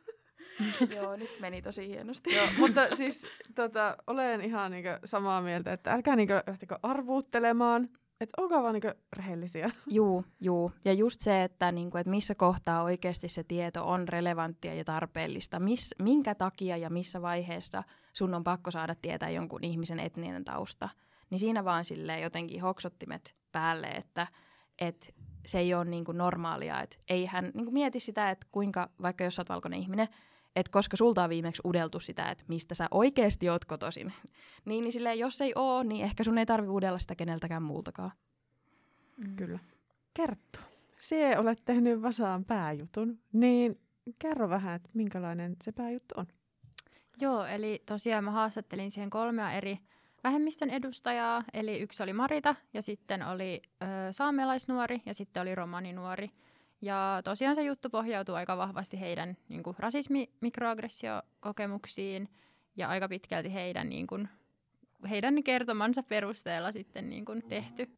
joo, 0.96 1.16
nyt 1.16 1.40
meni 1.40 1.62
tosi 1.62 1.88
hienosti. 1.88 2.34
joo, 2.34 2.46
mutta 2.58 2.96
siis 2.96 3.28
tota, 3.54 3.96
olen 4.06 4.40
ihan 4.40 4.70
niinku 4.70 4.88
samaa 5.04 5.42
mieltä, 5.42 5.72
että 5.72 5.92
älkää 5.92 6.16
niinku 6.16 6.34
lähtekö 6.46 6.78
arvuuttelemaan, 6.82 7.88
että 8.20 8.42
olkaa 8.42 8.62
vaan 8.62 8.74
niinku 8.74 9.00
rehellisiä. 9.12 9.70
Juu, 9.86 10.24
juu. 10.40 10.72
Ja 10.84 10.92
just 10.92 11.20
se, 11.20 11.42
että, 11.42 11.72
niinku, 11.72 11.98
että 11.98 12.10
missä 12.10 12.34
kohtaa 12.34 12.82
oikeasti 12.82 13.28
se 13.28 13.44
tieto 13.44 13.88
on 13.88 14.08
relevanttia 14.08 14.74
ja 14.74 14.84
tarpeellista, 14.84 15.60
miss, 15.60 15.94
minkä 16.02 16.34
takia 16.34 16.76
ja 16.76 16.90
missä 16.90 17.22
vaiheessa 17.22 17.82
sun 18.12 18.34
on 18.34 18.44
pakko 18.44 18.70
saada 18.70 18.94
tietää 18.94 19.30
jonkun 19.30 19.64
ihmisen 19.64 20.00
etninen 20.00 20.44
tausta. 20.44 20.88
Niin 21.30 21.38
siinä 21.38 21.64
vaan 21.64 21.84
silleen 21.84 22.22
jotenkin 22.22 22.60
hoksottimet 22.60 23.36
päälle, 23.52 23.86
että 23.86 24.26
et 24.78 25.14
se 25.46 25.58
ei 25.58 25.74
ole 25.74 25.84
niinku 25.84 26.12
normaalia. 26.12 26.80
Et 26.80 27.00
ei 27.08 27.26
hän 27.26 27.50
niinku 27.54 27.70
mieti 27.70 28.00
sitä, 28.00 28.30
että 28.30 28.46
kuinka, 28.52 28.90
vaikka 29.02 29.24
jos 29.24 29.34
sä 29.34 29.40
oot 29.40 29.48
valkoinen 29.48 29.80
ihminen, 29.80 30.08
että 30.56 30.72
koska 30.72 30.96
sulta 30.96 31.24
on 31.24 31.30
viimeksi 31.30 31.62
udeltu 31.64 32.00
sitä, 32.00 32.30
että 32.30 32.44
mistä 32.48 32.74
sä 32.74 32.88
oikeasti 32.90 33.50
oot 33.50 33.64
kotoisin. 33.64 34.12
niin, 34.66 34.84
niin 34.84 34.92
silleen, 34.92 35.18
jos 35.18 35.40
ei 35.40 35.52
oo, 35.54 35.82
niin 35.82 36.04
ehkä 36.04 36.24
sun 36.24 36.38
ei 36.38 36.46
tarvi 36.46 36.68
udella 36.68 36.98
sitä 36.98 37.14
keneltäkään 37.14 37.62
muultakaan. 37.62 38.12
Mm. 39.16 39.36
Kyllä. 39.36 39.58
Kerttu, 40.14 40.60
se 40.98 41.38
olet 41.38 41.58
tehnyt 41.64 42.02
Vasaan 42.02 42.44
pääjutun, 42.44 43.18
niin 43.32 43.80
kerro 44.18 44.48
vähän, 44.48 44.74
että 44.74 44.88
minkälainen 44.94 45.56
se 45.62 45.72
pääjuttu 45.72 46.14
on. 46.16 46.26
Joo, 47.20 47.44
eli 47.44 47.82
tosiaan 47.86 48.24
mä 48.24 48.30
haastattelin 48.30 48.90
siihen 48.90 49.10
kolmea 49.10 49.52
eri 49.52 49.78
vähemmistön 50.24 50.70
edustajaa, 50.70 51.44
eli 51.54 51.80
yksi 51.80 52.02
oli 52.02 52.12
Marita 52.12 52.54
ja 52.74 52.82
sitten 52.82 53.26
oli 53.26 53.62
ö, 53.82 53.86
saamelaisnuori 54.10 55.00
ja 55.06 55.14
sitten 55.14 55.40
oli 55.40 55.54
romaninuori. 55.54 56.30
Ja 56.80 57.20
tosiaan 57.24 57.54
se 57.54 57.62
juttu 57.62 57.90
pohjautuu 57.90 58.34
aika 58.34 58.56
vahvasti 58.56 59.00
heidän 59.00 59.36
niin 59.48 59.62
kuin, 59.62 59.76
rasismi-mikroaggressiokokemuksiin 59.78 62.28
ja 62.76 62.88
aika 62.88 63.08
pitkälti 63.08 63.54
heidän, 63.54 63.88
niin 63.88 64.06
kuin, 64.06 64.28
heidän 65.10 65.44
kertomansa 65.44 66.02
perusteella 66.02 66.72
sitten 66.72 67.10
niin 67.10 67.24
kuin, 67.24 67.42
tehty. 67.48 67.90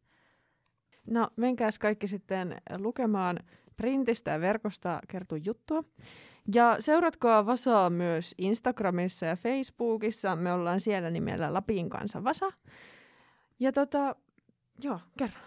No 1.06 1.28
menkääs 1.36 1.78
kaikki 1.78 2.06
sitten 2.06 2.56
lukemaan 2.78 3.38
printistä 3.76 4.30
ja 4.30 4.40
verkosta 4.40 5.00
kertoo 5.08 5.38
juttua. 5.44 5.84
Ja 6.54 6.76
seuratkaa 6.78 7.46
Vasaa 7.46 7.90
myös 7.90 8.34
Instagramissa 8.38 9.26
ja 9.26 9.36
Facebookissa. 9.36 10.36
Me 10.36 10.52
ollaan 10.52 10.80
siellä 10.80 11.10
nimellä 11.10 11.54
Lapin 11.54 11.90
kanssa 11.90 12.24
Vasa. 12.24 12.52
Ja 13.60 13.72
tota, 13.72 14.16
joo, 14.82 15.00
kerro. 15.18 15.40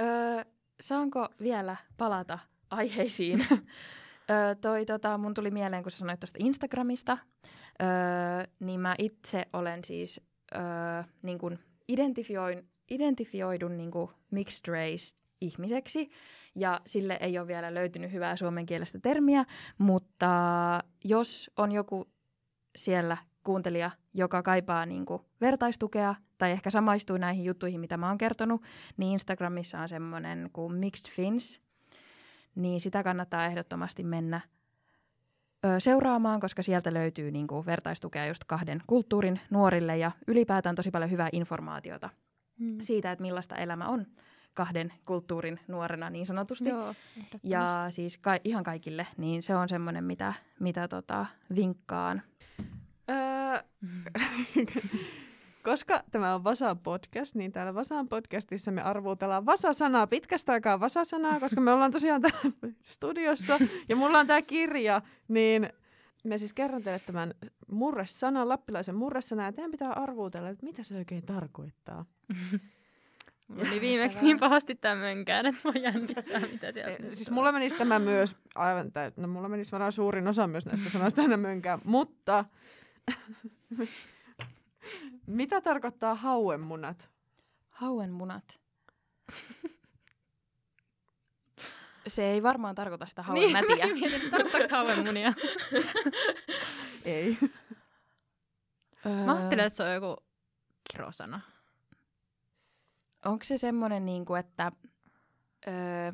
Öö, 0.00 0.44
saanko 0.80 1.28
vielä 1.40 1.76
palata 1.96 2.38
aiheisiin? 2.72 3.46
öö, 4.30 4.54
toi, 4.54 4.86
tota, 4.86 5.18
mun 5.18 5.34
tuli 5.34 5.50
mieleen, 5.50 5.82
kun 5.82 5.92
sä 5.92 5.98
sanoit 5.98 6.20
tuosta 6.20 6.38
Instagramista, 6.42 7.18
öö, 7.82 7.88
niin 8.60 8.80
mä 8.80 8.94
itse 8.98 9.46
olen 9.52 9.84
siis 9.84 10.20
öö, 10.54 10.60
niin 11.22 11.38
kun 11.38 11.58
identifioin, 11.88 12.68
identifioidun 12.90 13.76
niin 13.76 13.90
kuin 13.90 14.10
mixed 14.30 14.72
race 14.72 15.16
ihmiseksi, 15.40 16.10
ja 16.54 16.80
sille 16.86 17.18
ei 17.20 17.38
ole 17.38 17.46
vielä 17.46 17.74
löytynyt 17.74 18.12
hyvää 18.12 18.36
suomenkielistä 18.36 18.98
termiä, 19.02 19.44
mutta 19.78 20.30
jos 21.04 21.50
on 21.56 21.72
joku 21.72 22.08
siellä 22.76 23.16
kuuntelija, 23.44 23.90
joka 24.14 24.42
kaipaa 24.42 24.86
niin 24.86 25.06
kuin 25.06 25.22
vertaistukea 25.40 26.14
tai 26.38 26.50
ehkä 26.50 26.70
samaistuu 26.70 27.16
näihin 27.16 27.44
juttuihin, 27.44 27.80
mitä 27.80 27.96
mä 27.96 28.08
oon 28.08 28.18
kertonut, 28.18 28.62
niin 28.96 29.12
Instagramissa 29.12 29.80
on 29.80 29.88
semmoinen 29.88 30.50
kuin 30.52 30.74
Mixed 30.74 31.12
Fins, 31.14 31.60
niin 32.54 32.80
sitä 32.80 33.02
kannattaa 33.02 33.46
ehdottomasti 33.46 34.04
mennä 34.04 34.40
ö, 35.64 35.80
seuraamaan, 35.80 36.40
koska 36.40 36.62
sieltä 36.62 36.94
löytyy 36.94 37.30
niin 37.30 37.46
kuin 37.46 37.66
vertaistukea 37.66 38.26
just 38.26 38.44
kahden 38.44 38.82
kulttuurin 38.86 39.40
nuorille 39.50 39.96
ja 39.96 40.10
ylipäätään 40.26 40.74
tosi 40.74 40.90
paljon 40.90 41.10
hyvää 41.10 41.28
informaatiota 41.32 42.10
mm. 42.58 42.76
siitä, 42.80 43.12
että 43.12 43.22
millaista 43.22 43.56
elämä 43.56 43.88
on 43.88 44.06
kahden 44.54 44.92
kulttuurin 45.04 45.60
nuorena 45.68 46.10
niin 46.10 46.26
sanotusti. 46.26 46.68
Joo, 46.68 46.94
ja 47.42 47.86
siis 47.88 48.18
ka- 48.18 48.38
ihan 48.44 48.64
kaikille, 48.64 49.06
niin 49.16 49.42
se 49.42 49.54
on 49.56 49.68
semmoinen, 49.68 50.04
mitä, 50.04 50.34
mitä 50.60 50.88
tota, 50.88 51.26
vinkkaan. 51.54 52.22
Öö, 53.10 53.62
koska 55.62 56.02
tämä 56.10 56.34
on 56.34 56.44
Vasan 56.44 56.78
podcast, 56.78 57.34
niin 57.34 57.52
täällä 57.52 57.74
Vasan 57.74 58.08
podcastissa 58.08 58.70
me 58.70 58.82
arvuutellaan 58.82 59.46
Vasa-sanaa, 59.46 60.06
pitkästä 60.06 60.52
aikaa 60.52 60.80
Vasa-sanaa, 60.80 61.40
koska 61.40 61.60
me 61.60 61.72
ollaan 61.72 61.92
tosiaan 61.92 62.22
täällä 62.22 62.50
studiossa 62.80 63.58
ja 63.88 63.96
mulla 63.96 64.18
on 64.18 64.26
tämä 64.26 64.42
kirja, 64.42 65.02
niin 65.28 65.68
me 66.24 66.38
siis 66.38 66.52
kerron 66.52 66.82
teille 66.82 67.00
tämän 67.06 67.34
murresanan, 67.70 68.48
lappilaisen 68.48 68.94
murresanan, 68.94 69.46
ja 69.46 69.52
teidän 69.52 69.70
pitää 69.70 69.92
arvuutella, 69.92 70.48
että 70.48 70.66
mitä 70.66 70.82
se 70.82 70.96
oikein 70.96 71.26
tarkoittaa. 71.26 72.04
Mulla 73.48 73.70
oli 73.70 73.80
viimeksi 73.80 74.18
niin 74.22 74.38
pahasti 74.40 74.74
tämä 74.74 74.94
mönkään, 74.94 75.46
että 75.46 75.60
mä 75.64 75.72
jännittää, 75.80 76.40
mitä 76.52 76.72
sieltä 76.72 77.06
e, 77.08 77.14
Siis 77.14 77.30
mulla 77.30 77.52
menisi 77.52 77.76
tämä 77.76 77.98
myös, 77.98 78.36
aivan, 78.54 78.92
tai, 78.92 79.12
no 79.16 79.28
mulla 79.28 79.48
menisi 79.48 79.72
varmaan 79.72 79.92
suurin 79.92 80.28
osa 80.28 80.46
myös 80.46 80.66
näistä 80.66 80.90
sanoista 80.90 81.22
aina 81.22 81.36
mönkään, 81.36 81.80
mutta 81.84 82.44
mitä 85.26 85.60
tarkoittaa 85.60 86.14
hauenmunat? 86.14 87.10
Hauenmunat? 87.68 88.60
Se 92.06 92.24
ei 92.24 92.42
varmaan 92.42 92.74
tarkoita 92.74 93.06
sitä 93.06 93.22
hauenmätiä. 93.22 93.86
Niin, 93.86 93.98
mietin, 93.98 94.30
tarkoittaako 94.30 94.76
hauenmunia? 94.76 95.32
ei. 97.04 97.38
Mä 99.24 99.36
ajattelen, 99.36 99.66
että 99.66 99.76
se 99.76 99.82
on 99.82 99.94
joku 99.94 100.16
kirosana. 100.92 101.40
Onko 103.24 103.44
se 103.44 103.58
semmoinen, 103.58 104.06
niin 104.06 104.24
kuin, 104.24 104.40
että 104.40 104.72
öö, 105.68 106.12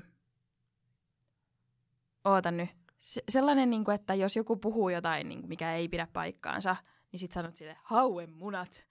oota 2.25 2.51
nyt. 2.51 2.71
Se, 3.01 3.23
sellainen, 3.29 3.71
niin 3.71 3.85
kuin, 3.85 3.95
että 3.95 4.14
jos 4.14 4.37
joku 4.37 4.57
puhuu 4.57 4.89
jotain, 4.89 5.29
niin 5.29 5.41
kuin, 5.41 5.49
mikä 5.49 5.75
ei 5.75 5.89
pidä 5.89 6.09
paikkaansa, 6.12 6.77
niin 7.13 7.21
sit 7.21 7.33
sanot 7.33 7.57
sille, 7.57 7.77
hauen 7.83 8.31
munat. 8.31 8.73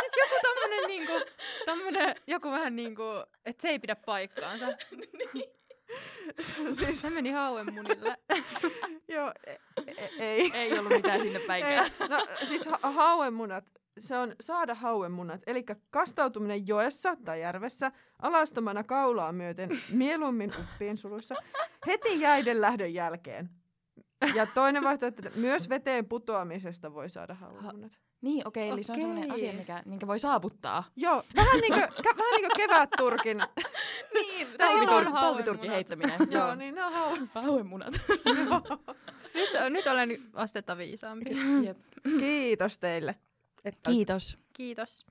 siis 0.00 0.16
joku 0.16 0.34
tommonen 0.42 0.84
niinku, 0.86 1.12
tommonen, 1.66 2.16
joku 2.26 2.50
vähän 2.50 2.76
niinku, 2.76 3.02
että 3.44 3.62
se 3.62 3.68
ei 3.68 3.78
pidä 3.78 3.96
paikkaansa. 3.96 4.66
siis 6.78 7.00
se 7.00 7.10
meni 7.10 7.30
hauen 7.30 7.74
munille. 7.74 8.16
Joo, 9.14 9.32
e- 9.46 9.56
e- 9.86 10.10
ei. 10.18 10.50
ei 10.54 10.78
ollut 10.78 10.92
mitään 10.92 11.20
sinne 11.20 11.38
päinkään. 11.38 11.90
Ei. 12.00 12.08
No 12.08 12.26
siis 12.42 12.66
ha- 12.66 12.90
hauenmunat, 12.92 13.64
se 13.98 14.16
on 14.16 14.34
saada 14.40 14.74
hauenmunat, 14.74 15.40
eli 15.46 15.64
kastautuminen 15.90 16.66
joessa 16.66 17.16
tai 17.24 17.40
järvessä 17.40 17.92
alastomana 18.22 18.84
kaulaa 18.84 19.32
myöten 19.32 19.70
mieluummin 19.92 20.52
uppiin 20.60 20.98
sulussa 20.98 21.34
heti 21.86 22.20
jäiden 22.20 22.60
lähdön 22.60 22.94
jälkeen. 22.94 23.50
Ja 24.34 24.46
toinen 24.46 24.82
vaihtoehto, 24.82 25.22
että 25.26 25.38
myös 25.38 25.68
veteen 25.68 26.06
putoamisesta 26.06 26.94
voi 26.94 27.08
saada 27.08 27.34
hauenmunat. 27.34 27.92
Niin, 28.20 28.48
okei, 28.48 28.64
okay, 28.64 28.72
eli 28.74 28.82
se 28.82 28.92
on 28.92 29.00
sellainen 29.00 29.30
asia, 29.30 29.52
mikä, 29.52 29.82
minkä 29.86 30.06
voi 30.06 30.18
saavuttaa. 30.18 30.84
Joo, 30.96 31.22
vähän 31.36 31.60
niin 31.60 31.72
kuin, 31.72 31.82
vähän 31.82 32.30
niin 32.30 32.40
kuin 32.40 32.56
kevätturkin. 32.56 33.42
Niin, 34.14 34.46
on 34.46 34.52
talvitur- 34.52 35.12
talviturkin 35.12 35.70
heittäminen. 35.70 36.20
Joo, 36.30 36.54
niin 36.54 36.74
ne 36.74 36.84
on 36.84 36.92
hauen. 36.92 37.30
Hauenmunat. 37.34 37.94
Nyt, 39.34 39.50
nyt 39.70 39.86
olen 39.86 40.18
astetta 40.32 40.76
viisaampi. 40.76 41.30
Jep. 41.64 41.78
Kiitos 42.18 42.78
teille. 42.78 43.14
Että 43.64 43.90
Kiitos. 43.90 44.38
Kiitos. 44.52 45.06